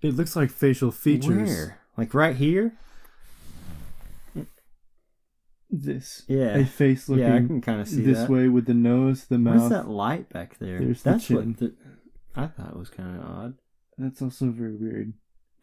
[0.00, 1.50] It looks like facial features.
[1.50, 1.80] where?
[1.98, 2.78] Like right here?
[5.74, 6.22] This.
[6.28, 6.58] Yeah.
[6.58, 8.28] A face looking yeah, I can kind of see this that.
[8.28, 9.56] way with the nose, the mouth.
[9.56, 10.78] What is that light back there?
[10.78, 11.36] There's the That's chin.
[11.36, 11.74] what the,
[12.36, 13.54] I thought was kind of odd.
[13.96, 15.14] That's also very weird.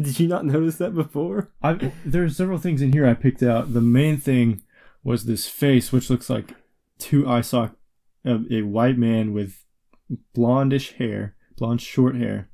[0.00, 1.50] Did you not notice that before?
[1.62, 3.74] I there are several things in here I picked out.
[3.74, 4.62] The main thing
[5.04, 6.54] was this face, which looks like
[6.98, 7.76] two eye sock
[8.24, 9.64] of a white man with
[10.34, 12.48] blondish hair, blonde short hair.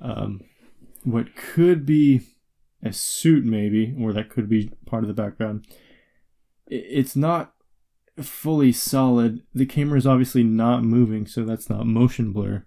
[0.00, 0.40] Um,
[1.04, 2.22] what could be
[2.82, 5.66] a suit, maybe, or that could be part of the background.
[6.66, 7.54] It's not
[8.20, 9.42] fully solid.
[9.54, 12.64] The camera is obviously not moving, so that's not motion blur.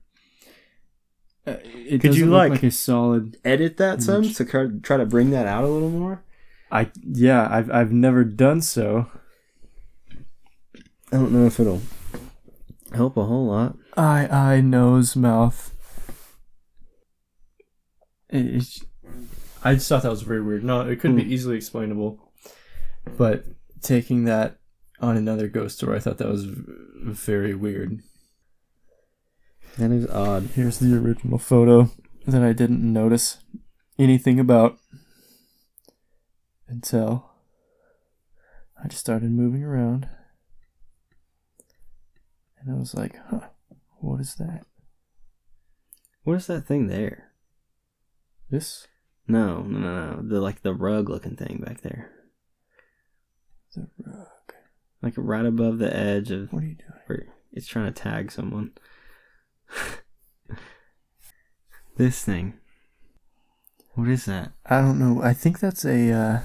[1.47, 4.36] Uh, It Could you, like- like a solid Edit that some Image.
[4.38, 6.23] to try try to bring that out a little more.
[6.71, 9.08] I yeah, I've I've never done so.
[11.12, 11.82] I don't know if it'll
[12.93, 13.78] help a whole lot.
[13.95, 15.71] Eye, eye, nose, mouth.
[18.30, 18.84] It's-
[19.65, 20.63] I just thought that was very weird.
[20.63, 21.32] No, it could be Hmm.
[21.32, 22.32] easily explainable,
[23.17, 23.45] but
[23.82, 24.60] taking that
[25.01, 26.63] on another ghost story, I thought that was v-
[27.06, 28.01] very weird.
[29.78, 30.43] That is odd.
[30.54, 31.89] Here's the original photo
[32.28, 33.39] that I didn't notice
[33.99, 34.78] anything about.
[36.67, 37.30] until
[38.84, 40.10] I just started moving around.
[42.60, 43.49] And I was like, huh,
[43.99, 44.65] what is that?
[46.23, 47.32] What is that thing there?
[48.49, 48.88] This?
[49.28, 50.22] No, no, no, no.
[50.30, 52.12] The like the rug looking thing back there.
[53.76, 54.28] The rug.
[55.02, 57.00] Like right above the edge of What are you doing?
[57.08, 58.72] where it's trying to tag someone.
[61.98, 62.56] this thing.
[63.94, 64.52] What is that?
[64.66, 65.22] I don't know.
[65.24, 66.12] I think that's a.
[66.12, 66.40] Uh,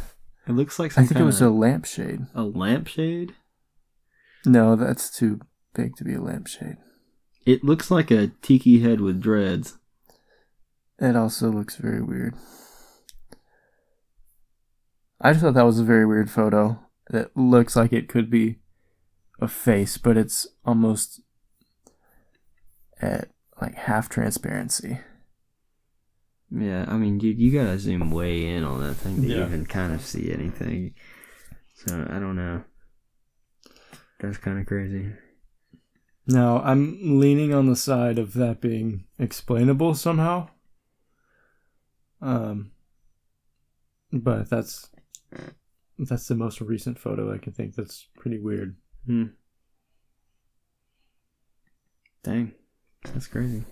[0.46, 2.26] It looks like I think it was a lampshade.
[2.34, 3.34] a lampshade.
[4.46, 5.40] No, that's too
[5.74, 6.76] big to be a lampshade.
[7.44, 9.78] It looks like a tiki head with dreads.
[10.98, 12.34] It also looks very weird.
[15.20, 16.78] I just thought that was a very weird photo.
[17.10, 18.58] That looks like it could be
[19.40, 21.20] a face, but it's almost
[23.00, 23.30] at
[23.60, 25.00] like half transparency.
[26.50, 29.46] Yeah, I mean, dude, you gotta zoom way in on that thing to Yeah.
[29.46, 30.94] even kind of see anything.
[31.74, 32.64] So I don't know.
[34.20, 35.12] That's kind of crazy.
[36.26, 40.48] Now, I'm leaning on the side of that being explainable somehow.
[42.20, 42.72] Um
[44.12, 44.89] but that's
[45.98, 48.76] that's the most recent photo I can think that's pretty weird.
[49.06, 49.26] Hmm.
[52.22, 52.52] Dang,
[53.04, 53.64] that's crazy.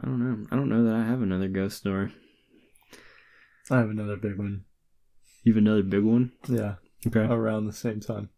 [0.00, 0.46] I don't know.
[0.50, 2.12] I don't know that I have another ghost story.
[3.70, 4.64] I have another big one.
[5.42, 6.32] You have another big one?
[6.48, 6.76] Yeah.
[7.06, 7.20] Okay.
[7.20, 8.30] around the same time.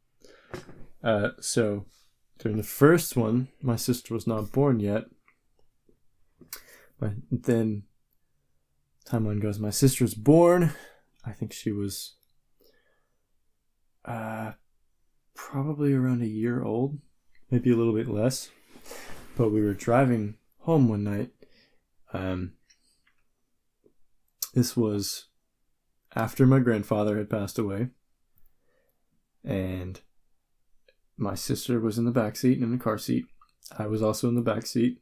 [1.02, 1.86] Uh, so
[2.38, 5.04] during the first one, my sister was not born yet.
[6.98, 7.84] But then
[9.08, 10.72] timeline goes, my sister was born.
[11.24, 12.14] I think she was
[14.04, 14.52] uh,
[15.34, 16.98] probably around a year old,
[17.50, 18.50] maybe a little bit less.
[19.36, 21.30] But we were driving home one night.
[22.12, 22.54] Um,
[24.54, 25.26] this was
[26.14, 27.88] after my grandfather had passed away
[29.44, 30.00] and
[31.16, 33.26] my sister was in the back seat and in the car seat.
[33.78, 35.00] I was also in the back seat.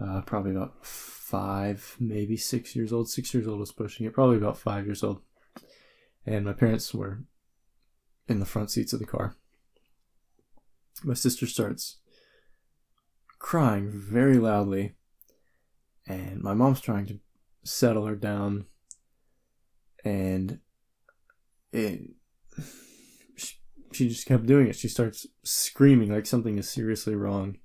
[0.00, 3.08] Uh, probably about five, maybe six years old.
[3.08, 4.12] Six years old was pushing it.
[4.12, 5.20] Probably about five years old.
[6.26, 7.24] And my parents were
[8.28, 9.36] in the front seats of the car.
[11.02, 11.98] My sister starts
[13.38, 14.94] crying very loudly,
[16.06, 17.20] and my mom's trying to
[17.62, 18.66] settle her down.
[20.04, 20.60] And
[21.72, 22.00] it,
[23.36, 23.54] she,
[23.92, 24.76] she just kept doing it.
[24.76, 27.58] She starts screaming like something is seriously wrong.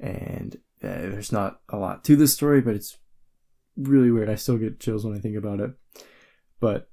[0.00, 2.98] And uh, there's not a lot to this story, but it's
[3.76, 4.30] really weird.
[4.30, 5.70] I still get chills when I think about it.
[6.60, 6.90] But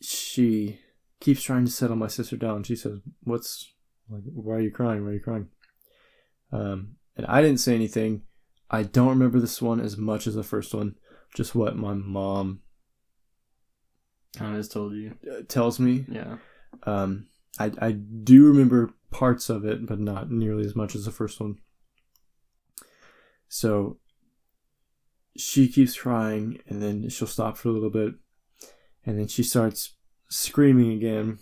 [0.00, 0.78] she
[1.20, 2.64] keeps trying to settle my sister down.
[2.64, 3.72] She says, "What's
[4.08, 4.22] like?
[4.24, 5.04] Why are you crying?
[5.04, 5.48] Why are you crying?"
[6.52, 8.22] Um, and I didn't say anything.
[8.70, 10.96] I don't remember this one as much as the first one.
[11.34, 12.60] Just what my mom
[14.40, 15.14] I just told you.
[15.30, 16.04] uh, tells me.
[16.08, 16.38] Yeah.
[16.84, 21.10] Um, I I do remember parts of it, but not nearly as much as the
[21.10, 21.56] first one.
[23.54, 23.98] So
[25.36, 28.14] she keeps crying and then she'll stop for a little bit,
[29.04, 29.94] and then she starts
[30.30, 31.38] screaming again.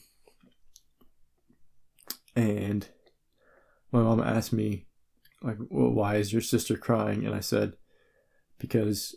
[2.35, 2.89] And
[3.93, 4.87] my mom asked me,
[5.41, 7.25] like, well, why is your sister crying?
[7.25, 7.75] And I said,
[8.59, 9.15] because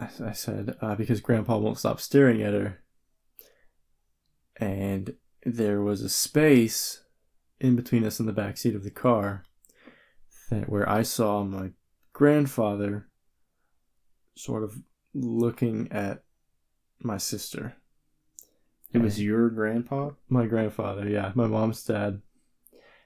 [0.00, 2.82] I said uh, because Grandpa won't stop staring at her.
[4.56, 7.04] And there was a space
[7.60, 9.44] in between us in the back seat of the car
[10.50, 11.72] that where I saw my
[12.14, 13.08] grandfather
[14.34, 16.22] sort of looking at
[17.00, 17.76] my sister.
[18.92, 20.10] It was your grandpa?
[20.28, 22.22] My grandfather, yeah, my mom's dad.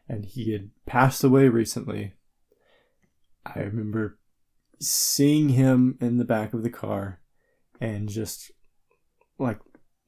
[0.06, 2.12] And he had passed away recently.
[3.44, 4.18] I remember
[4.78, 7.20] seeing him in the back of the car
[7.80, 8.52] and just
[9.38, 9.58] like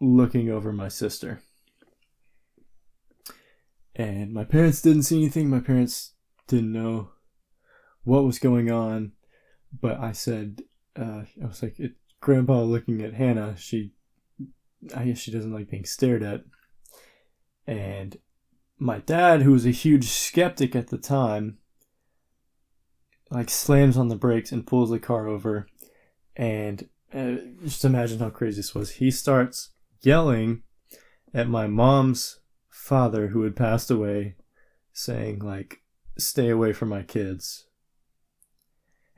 [0.00, 1.42] looking over my sister.
[3.96, 5.48] And my parents didn't see anything.
[5.48, 6.12] My parents
[6.46, 7.10] didn't know
[8.04, 9.12] what was going on.
[9.80, 10.62] But I said,
[10.98, 13.56] uh, I was like, it, Grandpa looking at Hannah.
[13.56, 13.92] She,
[14.94, 16.42] I guess she doesn't like being stared at.
[17.66, 18.16] And
[18.78, 21.58] my dad, who was a huge skeptic at the time,
[23.30, 25.66] like slams on the brakes and pulls the car over.
[26.36, 28.92] And uh, just imagine how crazy this was.
[28.92, 29.70] He starts
[30.02, 30.62] yelling
[31.32, 34.34] at my mom's father, who had passed away,
[34.92, 35.82] saying, like,
[36.18, 37.66] stay away from my kids.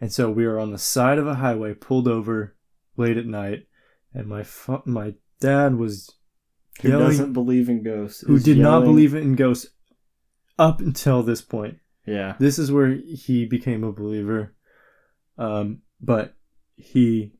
[0.02, 2.56] And so we were on the side of a highway, pulled over
[2.96, 3.68] late at night,
[4.12, 6.10] and my fa- my dad was
[6.80, 8.22] Who yelling- doesn't believe in ghosts?
[8.22, 9.70] who did not believe in ghosts
[10.58, 11.78] up until this point.
[12.04, 12.34] Yeah.
[12.40, 14.56] This is where he became a believer.
[15.38, 16.34] Um, but
[16.74, 17.34] he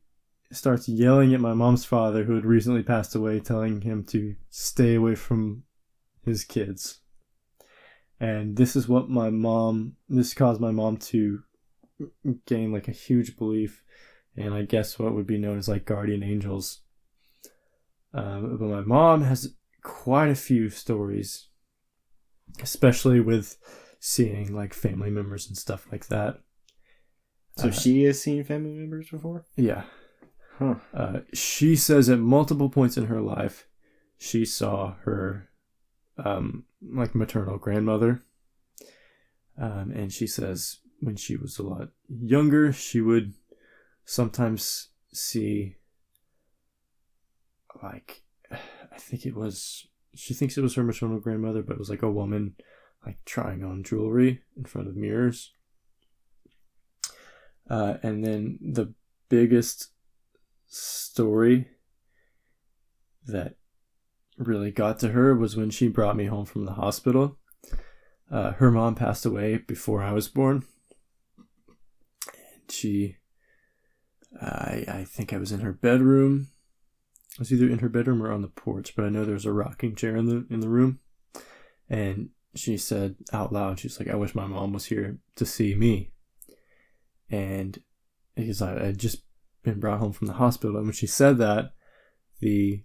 [0.52, 4.94] starts yelling at my mom's father, who had recently passed away, telling him to stay
[4.94, 5.64] away from
[6.24, 7.00] his kids.
[8.20, 11.42] And this is what my mom, this caused my mom to
[12.46, 13.82] gain like a huge belief
[14.36, 16.80] and I guess what would be known as like guardian angels.
[18.14, 21.48] Um, but my mom has quite a few stories,
[22.62, 23.56] especially with
[24.00, 26.40] seeing like family members and stuff like that.
[27.58, 29.44] So Uh, she has seen family members before?
[29.56, 29.84] Yeah.
[30.58, 30.76] Huh.
[30.94, 33.66] Uh, she says at multiple points in her life,
[34.18, 35.50] she saw her,
[36.22, 38.22] um, like maternal grandmother.
[39.58, 43.34] Um, and she says when she was a lot younger, she would
[44.04, 45.74] sometimes see,
[47.82, 51.90] like, I think it was, she thinks it was her maternal grandmother, but it was
[51.90, 52.54] like a woman,
[53.04, 55.52] like, trying on jewelry in front of mirrors.
[57.68, 58.94] Uh, and then the
[59.28, 59.88] biggest
[60.68, 61.66] story
[63.26, 63.56] that
[64.38, 67.38] really got to her was when she brought me home from the hospital.
[68.30, 70.64] Uh, her mom passed away before I was born.
[72.72, 73.16] She,
[74.40, 76.48] I, I think I was in her bedroom.
[77.38, 79.52] I was either in her bedroom or on the porch, but I know there's a
[79.52, 81.00] rocking chair in the in the room.
[81.88, 85.74] And she said out loud, she's like, "I wish my mom was here to see
[85.74, 86.12] me."
[87.30, 87.78] And
[88.34, 89.22] because I I had just
[89.62, 90.76] been brought home from the hospital.
[90.76, 91.72] And when she said that,
[92.40, 92.82] the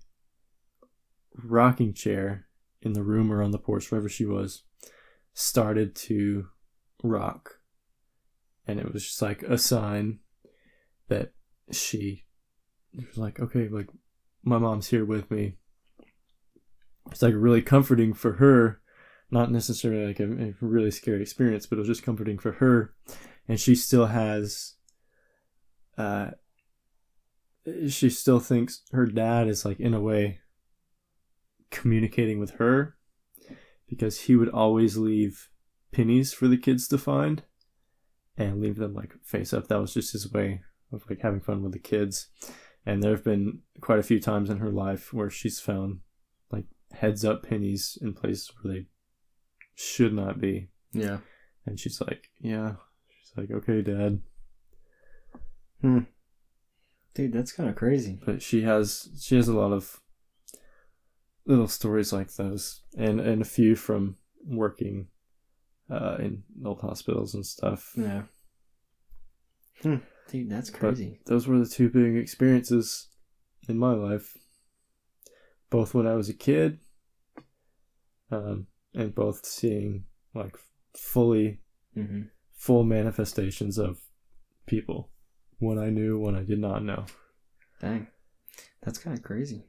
[1.35, 2.47] rocking chair
[2.81, 4.63] in the room or on the porch, wherever she was,
[5.33, 6.47] started to
[7.03, 7.56] rock.
[8.68, 10.20] And it was just like a sign
[11.07, 11.32] that
[11.72, 12.26] she
[12.93, 13.89] was like, okay, like
[14.43, 15.55] my mom's here with me.
[17.11, 18.82] It's like really comforting for her,
[19.32, 22.93] not necessarily like a, a really scary experience, but it was just comforting for her.
[23.47, 24.76] And she still has
[25.97, 26.32] uh,
[27.88, 30.39] she still thinks her dad is like in a way
[31.70, 32.95] communicating with her
[33.89, 35.49] because he would always leave
[35.91, 37.43] pennies for the kids to find
[38.38, 40.61] and leave them like face up that was just his way
[40.91, 42.27] of like having fun with the kids
[42.85, 45.99] and there have been quite a few times in her life where she's found
[46.51, 48.85] like heads up pennies in places where they
[49.75, 51.17] should not be Yeah.
[51.65, 52.73] and she's like yeah
[53.09, 54.21] she's like okay dad
[55.81, 55.99] Hmm.
[57.13, 58.19] Dude, that's kind of crazy.
[58.25, 59.99] but she has she has a lot of
[61.45, 65.07] little stories like those and and a few from working
[65.89, 68.23] uh in old hospitals and stuff Yeah.
[69.81, 69.95] Hmm.
[70.29, 71.19] Dude, that's crazy.
[71.25, 73.07] those were the two big experiences
[73.69, 74.33] in my life
[75.69, 76.79] both when i was a kid
[78.31, 80.55] um and both seeing like
[80.95, 81.59] fully
[81.93, 82.23] hmm
[82.53, 83.99] full manifestations of
[84.65, 85.11] people
[85.59, 87.05] when i knew when i did not know
[87.79, 88.07] Dang.
[88.81, 89.65] That's kind of crazy.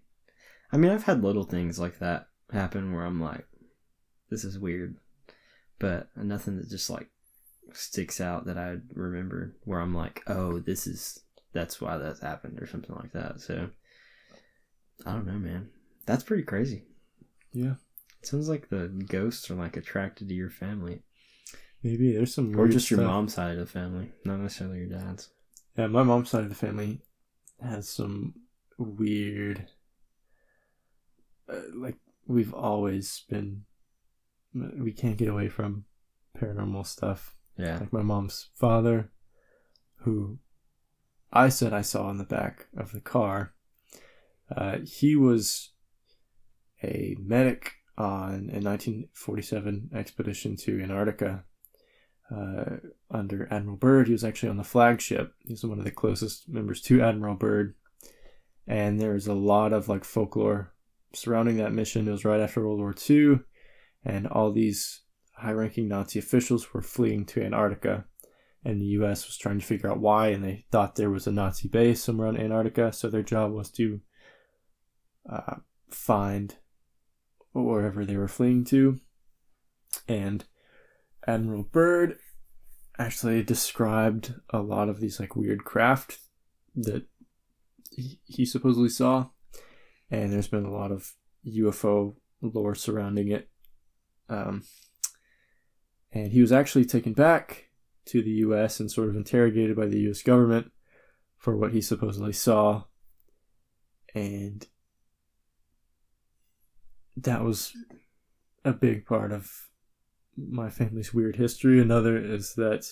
[0.73, 3.45] I mean, I've had little things like that happen where I'm like,
[4.31, 4.97] this is weird.
[5.79, 7.09] But nothing that just like
[7.73, 11.21] sticks out that I remember where I'm like, oh, this is,
[11.53, 13.41] that's why that's happened or something like that.
[13.41, 13.71] So,
[15.07, 15.71] I don't know, man.
[16.07, 16.85] That's pretty crazy.
[17.53, 17.75] yeah
[18.21, 21.03] It sounds like the ghosts are like attracted to your family
[21.83, 23.11] maybe there's some or just your stuff.
[23.11, 25.31] mom's side of the family, not necessarily your dad's.
[25.77, 27.01] Yeah, my mom's side of the family
[27.63, 28.35] has some
[28.79, 29.67] weird.
[31.49, 33.65] Uh, like we've always been,
[34.55, 35.85] we can't get away from
[36.37, 37.35] paranormal stuff.
[37.57, 37.79] Yeah.
[37.79, 39.11] Like my mom's father,
[40.03, 40.39] who
[41.33, 43.53] I said I saw in the back of the car.
[44.55, 45.73] Uh, he was
[46.83, 51.45] a medic on a 1947 expedition to Antarctica
[52.35, 52.77] uh,
[53.11, 54.07] under Admiral Byrd.
[54.07, 55.35] He was actually on the flagship.
[55.41, 57.75] He's one of the closest members to Admiral Byrd.
[58.67, 60.73] And there's a lot of like folklore
[61.15, 62.07] surrounding that mission.
[62.07, 63.41] It was right after World War II,
[64.05, 68.05] and all these high ranking Nazi officials were fleeing to Antarctica.
[68.65, 71.33] And the US was trying to figure out why, and they thought there was a
[71.33, 74.01] Nazi base somewhere in Antarctica, so their job was to
[75.31, 75.57] uh,
[75.89, 76.57] find
[77.53, 78.99] wherever they were fleeing to.
[80.07, 80.45] And
[81.27, 82.19] Admiral Byrd
[82.99, 86.19] actually described a lot of these like weird craft
[86.75, 87.07] that
[87.91, 89.29] he, he supposedly saw,
[90.11, 91.15] and there's been a lot of
[91.47, 93.49] UFO lore surrounding it.
[94.29, 94.65] Um,
[96.13, 97.69] and he was actually taken back
[98.07, 98.81] to the U.S.
[98.81, 100.23] and sort of interrogated by the U.S.
[100.23, 100.73] government
[101.37, 102.85] for what he supposedly saw,
[104.15, 104.67] and
[107.17, 107.73] that was
[108.65, 109.69] a big part of
[110.37, 111.81] my family's weird history.
[111.81, 112.87] Another is that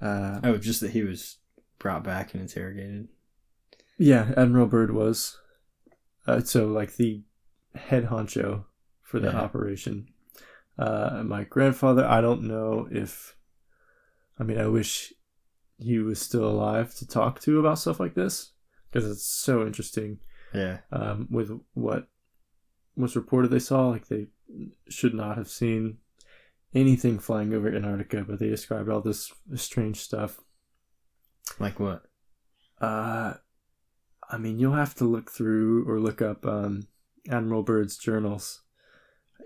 [0.00, 1.38] uh, Oh, just that he was
[1.78, 3.08] brought back and interrogated.
[3.98, 5.38] Yeah, Admiral Byrd was.
[6.26, 7.22] Uh, so, like, the
[7.74, 8.64] head honcho
[9.04, 9.40] for that Yeah.
[9.40, 10.08] operation.
[10.76, 13.36] Uh, my grandfather, I don't know if.
[14.38, 15.12] I mean, I wish
[15.78, 18.52] he was still alive to talk to about stuff like this
[18.90, 20.18] because it's so interesting
[20.52, 20.78] Yeah.
[20.90, 22.08] um, with what
[22.96, 23.88] was reported they saw.
[23.88, 24.26] Like, they
[24.88, 25.98] should not have seen
[26.74, 30.40] anything flying over Antarctica, but they described all this strange stuff.
[31.60, 32.02] Like what?
[32.80, 33.34] Uh,
[34.28, 36.88] I mean, you'll have to look through or look up um,
[37.28, 38.62] Admiral Byrd's journals.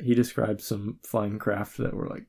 [0.01, 2.26] He described some flying craft that were like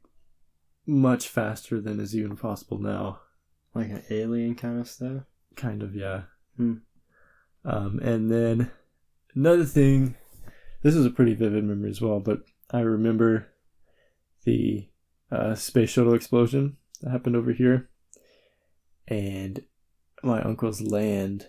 [0.85, 3.19] much faster than is even possible now.
[3.75, 5.23] Like an alien kind of stuff?
[5.55, 6.23] Kind of, yeah.
[6.57, 6.75] Hmm.
[7.63, 8.71] Um, and then
[9.35, 10.15] another thing,
[10.81, 12.41] this is a pretty vivid memory as well, but
[12.71, 13.47] I remember
[14.45, 14.89] the
[15.31, 17.89] uh, space shuttle explosion that happened over here.
[19.07, 19.63] And
[20.23, 21.47] my uncle's land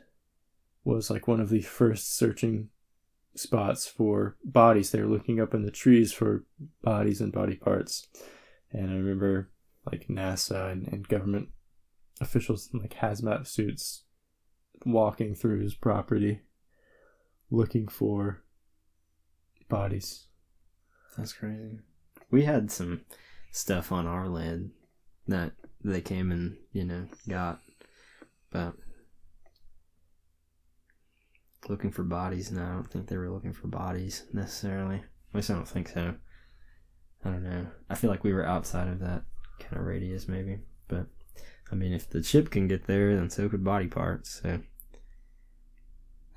[0.84, 2.68] was like one of the first searching
[3.34, 4.90] spots for bodies.
[4.90, 6.44] They were looking up in the trees for
[6.82, 8.08] bodies and body parts.
[8.72, 9.50] And I remember
[9.90, 11.48] like NASA and, and government
[12.20, 14.04] officials in like hazmat suits
[14.84, 16.42] walking through his property
[17.50, 18.42] looking for
[19.68, 20.26] bodies.
[21.16, 21.78] That's crazy.
[22.30, 23.02] We had some
[23.50, 24.70] stuff on our land
[25.26, 25.52] that
[25.82, 27.60] they came and, you know, got.
[28.52, 28.74] But
[31.68, 34.96] looking for bodies, no, I don't think they were looking for bodies necessarily.
[34.96, 36.14] At least I don't think so.
[37.24, 37.66] I don't know.
[37.88, 39.22] I feel like we were outside of that
[39.60, 40.60] kind of radius, maybe.
[40.88, 41.06] But,
[41.70, 44.40] I mean, if the ship can get there, then so could body parts.
[44.42, 44.60] So,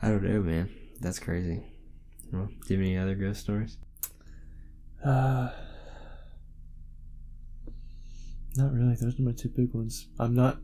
[0.01, 0.69] I don't know, man.
[0.99, 1.63] That's crazy.
[2.32, 3.78] Well, do you have any other ghost stories?
[5.03, 5.49] Uh,
[8.55, 8.95] not really.
[8.95, 10.07] Those are my two big ones.
[10.19, 10.59] I'm not.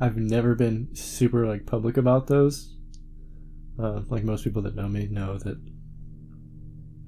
[0.00, 2.76] I've never been super like public about those.
[3.78, 5.56] Uh, like most people that know me know that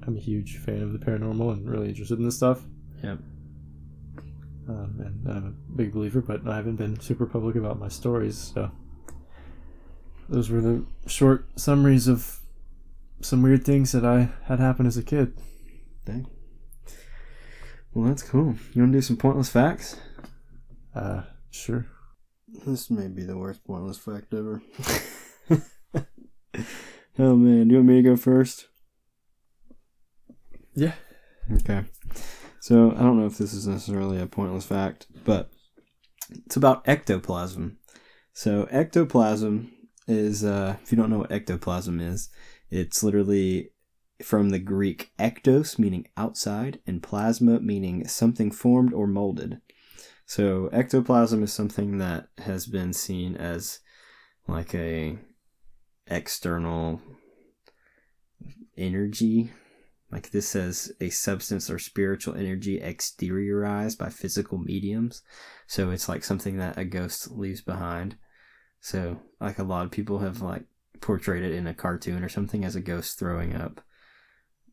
[0.05, 2.61] I'm a huge fan of the paranormal and really interested in this stuff.
[3.03, 3.19] Yep.
[4.67, 8.51] Um, and I'm a big believer, but I haven't been super public about my stories.
[8.53, 8.71] So
[10.27, 12.39] those were the short summaries of
[13.21, 15.33] some weird things that I had happen as a kid.
[16.05, 16.27] Dang.
[17.93, 18.55] Well, that's cool.
[18.73, 19.97] You want to do some pointless facts?
[20.93, 21.85] Uh, sure.
[22.65, 24.61] This may be the worst pointless fact ever.
[27.19, 28.67] oh man, do you want me to go first?
[30.73, 30.93] Yeah.
[31.51, 31.85] Okay.
[32.59, 35.51] So I don't know if this is necessarily a pointless fact, but
[36.45, 37.77] it's about ectoplasm.
[38.33, 39.71] So ectoplasm
[40.07, 42.29] is, uh, if you don't know what ectoplasm is,
[42.69, 43.69] it's literally
[44.23, 49.61] from the Greek ektos, meaning outside, and plasma, meaning something formed or molded.
[50.25, 53.79] So ectoplasm is something that has been seen as
[54.47, 55.17] like a
[56.07, 57.01] external
[58.77, 59.51] energy.
[60.11, 65.23] Like this says a substance or spiritual energy exteriorized by physical mediums.
[65.67, 68.17] So it's like something that a ghost leaves behind.
[68.79, 70.63] So like a lot of people have like
[71.01, 73.81] portrayed it in a cartoon or something as a ghost throwing up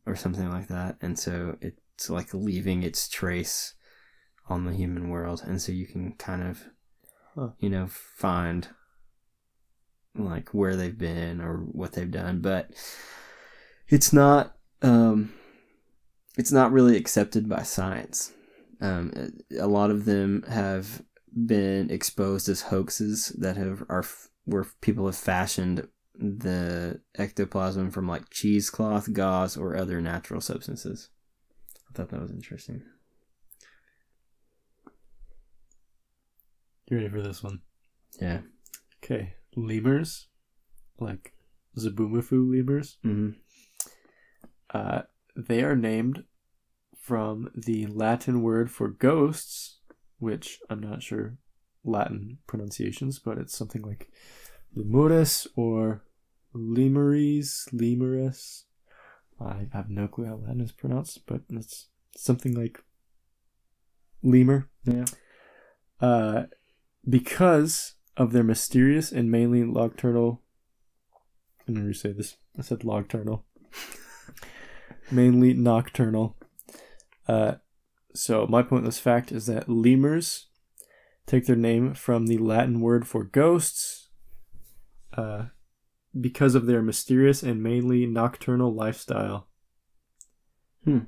[0.05, 0.97] or something like that.
[1.01, 3.73] And so it's like leaving its trace
[4.47, 5.41] on the human world.
[5.45, 6.63] And so you can kind of,
[7.35, 7.49] Huh.
[7.59, 8.67] you know, find
[10.15, 12.39] like where they've been or what they've done.
[12.39, 12.71] But
[13.87, 15.33] it's not, um,
[16.37, 18.31] it's not really accepted by science.
[18.81, 21.03] Um, a lot of them have
[21.45, 24.03] been exposed as hoaxes that have are
[24.45, 31.09] where people have fashioned the ectoplasm from like cheesecloth, gauze, or other natural substances.
[31.89, 32.83] I thought that was interesting.
[36.89, 37.61] You ready for this one?
[38.19, 38.41] Yeah.
[39.03, 39.33] Okay.
[39.55, 40.27] Lemurs,
[40.99, 41.33] like
[41.77, 43.31] Zoboomafoo lemurs, hmm
[44.73, 45.03] uh,
[45.35, 46.23] they are named
[46.99, 49.79] from the Latin word for ghosts,
[50.17, 51.37] which I'm not sure
[51.83, 54.09] Latin pronunciations, but it's something like
[54.75, 56.03] lemures or
[56.53, 58.65] lemuries, lemurus.
[59.39, 62.79] I have no clue how Latin is pronounced, but it's something like
[64.23, 64.69] lemur.
[64.85, 65.05] Yeah.
[66.01, 66.43] uh,
[67.07, 70.41] because of their mysterious and mainly nocturnal.
[71.67, 72.37] I'm going say this.
[72.57, 73.45] I said nocturnal.
[75.11, 76.35] mainly nocturnal.
[77.27, 77.55] Uh,
[78.13, 80.47] so my pointless fact is that lemurs
[81.25, 84.09] take their name from the Latin word for ghosts.
[85.15, 85.45] Uh,
[86.19, 89.47] because of their mysterious and mainly nocturnal lifestyle.
[90.83, 90.99] Hmm.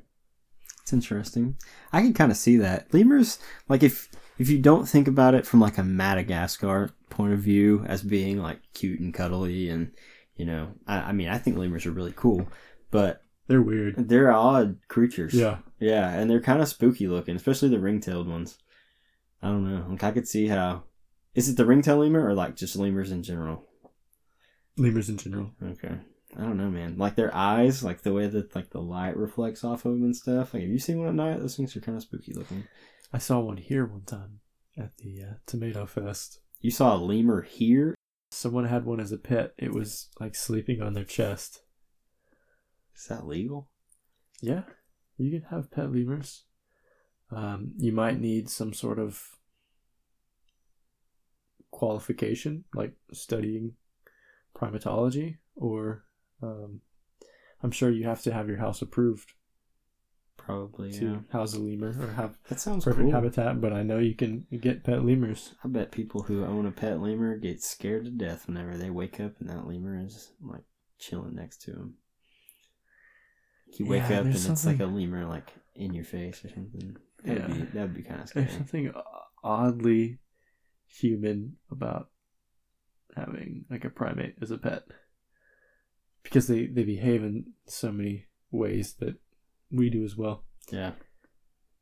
[0.82, 1.58] It's interesting.
[1.92, 3.40] I can kind of see that lemurs.
[3.68, 7.84] Like if if you don't think about it from like a Madagascar point of view
[7.88, 9.92] as being like cute and cuddly, and
[10.36, 12.48] you know, I, I mean, I think lemurs are really cool,
[12.92, 14.10] but They're weird.
[14.10, 15.34] they're odd creatures.
[15.34, 15.58] Yeah.
[15.80, 18.58] yeah, and they're kind of spooky looking, especially the ring-tailed ones.
[19.42, 19.86] I don't know.
[19.90, 20.84] Like I could see how.
[21.34, 23.66] Is it the ring-tailed lemur or like just lemurs in general?
[24.78, 25.52] Lemurs in general.
[25.64, 25.96] Okay.
[26.38, 26.98] I don't know, man.
[26.98, 30.16] Like their eyes, like the way that like the light reflects off of them and
[30.16, 30.54] stuff.
[30.54, 31.40] Like, have you seen one at night?
[31.40, 32.66] Those things are kind of spooky looking.
[33.14, 34.40] I saw one here one time
[34.78, 36.40] at the uh, Tomato Fest.
[36.66, 37.94] You saw a lemur here.
[38.32, 39.54] Someone had one as a pet.
[39.56, 41.62] It was like sleeping on their chest.
[42.96, 43.70] Is that legal?
[44.42, 44.64] Yeah,
[45.16, 46.46] you can have pet lemurs.
[47.30, 49.38] Um, you might need some sort of
[51.70, 53.74] qualification, like studying
[54.58, 56.06] primatology, or
[56.42, 56.82] um,
[57.62, 59.34] I'm sure you have to have your house approved
[60.46, 60.92] Probably.
[60.94, 61.20] to Yeah.
[61.32, 63.12] house a lemur or have That sounds perfect cool.
[63.12, 63.60] habitat.
[63.62, 65.56] But I know you can get pet lemurs.
[65.64, 69.20] I bet people who own a pet lemur get scared to death whenever they wake
[69.20, 70.64] up and that lemur is like
[71.00, 71.96] chilling next to them.
[73.78, 76.50] You wake Yeah, up and there's it's like a lemur like in your face or
[76.50, 76.96] something.
[77.24, 77.56] That'd Yeah.
[77.56, 78.46] be that'd be kind of scary.
[78.46, 78.92] There's something
[79.44, 80.20] oddly
[80.88, 82.12] human about
[83.16, 84.84] having like a primate as a pet
[86.24, 89.16] because they they behave in so many ways that
[89.72, 90.44] we do as well.
[90.72, 90.92] Yeah,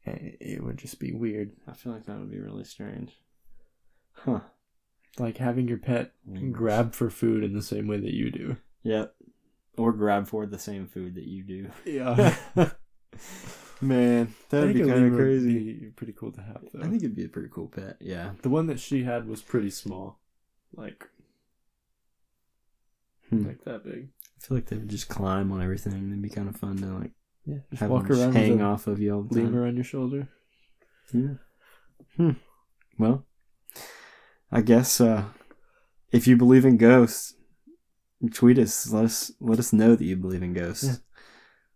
[0.06, 3.12] it would just be weird, I feel like that would be really strange.
[4.14, 4.42] Huh.
[5.18, 6.12] like having your pet
[6.52, 8.58] grab for food in the same way that you do.
[8.84, 9.16] Yep.
[9.78, 11.70] Or grab for the same food that you do.
[11.86, 12.36] Yeah,
[13.82, 15.74] Man, that'd be kind of would crazy.
[15.74, 16.80] be pretty cool to have though.
[16.82, 17.98] I think it'd be a pretty cool pet.
[18.00, 18.32] Yeah.
[18.42, 20.20] the one that she had was pretty small,
[20.76, 21.08] like
[23.30, 23.48] Hmm.
[23.48, 24.10] like that big.
[24.38, 26.08] I feel like they would just climb on everything.
[26.10, 27.12] It'd be kind of fun to like
[27.46, 30.30] Yeah, just have walk around hang off of you all the on your shoulder.
[31.14, 31.34] Yeah.
[32.16, 32.32] Hmm.
[32.98, 33.26] Well,
[34.52, 35.26] I guess uh,
[36.12, 37.36] if you believe in ghosts,
[38.34, 38.92] tweet us.
[38.92, 40.84] Let us let us know that you believe in ghosts.
[40.86, 40.96] Yeah.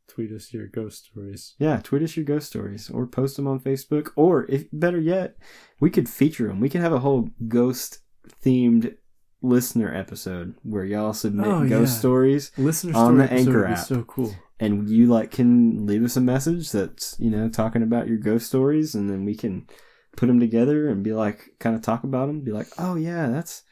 [0.07, 1.53] Tweet us your ghost stories.
[1.59, 4.09] Yeah, tweet us your ghost stories or post them on Facebook.
[4.15, 5.36] Or if better yet,
[5.80, 6.59] we could feature them.
[6.59, 7.99] We could have a whole ghost
[8.43, 8.95] themed
[9.43, 11.99] listener episode where y'all submit Oh, ghost yeah.
[11.99, 13.78] stories Listener On story the Anchor app.
[13.86, 14.34] so cool.
[14.60, 18.47] And you like can leave us a message that's you know talking about your ghost
[18.47, 19.68] stories and then we can
[20.16, 23.28] put them together and be like kind of talk about them be like oh yeah
[23.28, 23.64] that's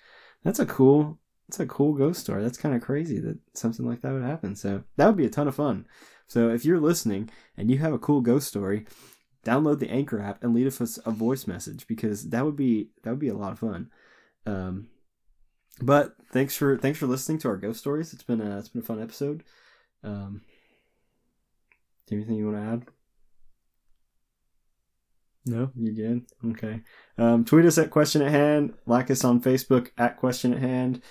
[0.43, 2.43] that's a cool that's a cool ghost story.
[2.43, 4.55] That's kind of crazy that something like that would happen.
[4.55, 5.85] So that would be a ton of fun.
[6.27, 8.85] So if you're listening and you have a cool ghost story
[9.45, 13.11] download the anchor app and leave us a voice message because that would be that
[13.11, 13.91] would be a lot of fun.
[14.47, 14.87] Um
[15.81, 18.11] but thanks for thanks for listening to our ghost stories.
[18.11, 19.43] It's been a it's been a fun episode.
[20.03, 20.41] Um
[22.11, 22.85] anything you want to add?
[25.45, 25.71] No?
[25.75, 26.25] You good?
[26.51, 26.81] Okay.
[27.17, 28.73] Um, tweet us at question at hand.
[28.85, 31.01] Like us on Facebook at question at hand.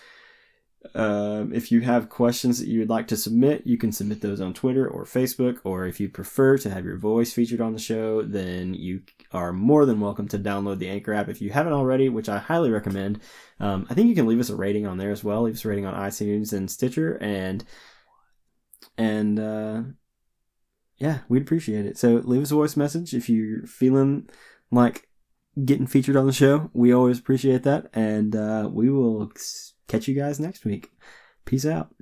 [0.95, 4.41] Um, if you have questions that you would like to submit, you can submit those
[4.41, 5.59] on Twitter or Facebook.
[5.65, 9.53] Or if you prefer to have your voice featured on the show, then you are
[9.53, 12.71] more than welcome to download the Anchor app if you haven't already, which I highly
[12.71, 13.21] recommend.
[13.61, 15.43] Um, I think you can leave us a rating on there as well.
[15.43, 17.65] Leave us a rating on iTunes and Stitcher, and
[18.99, 19.83] and uh,
[21.05, 21.99] yeah, we'd appreciate it.
[21.99, 24.27] So leave us a voice message if you're feeling
[24.71, 25.07] like
[25.63, 26.71] getting featured on the show.
[26.73, 29.31] We always appreciate that, and uh, we will
[29.87, 30.93] catch you guys next week.
[31.45, 31.95] Peace out.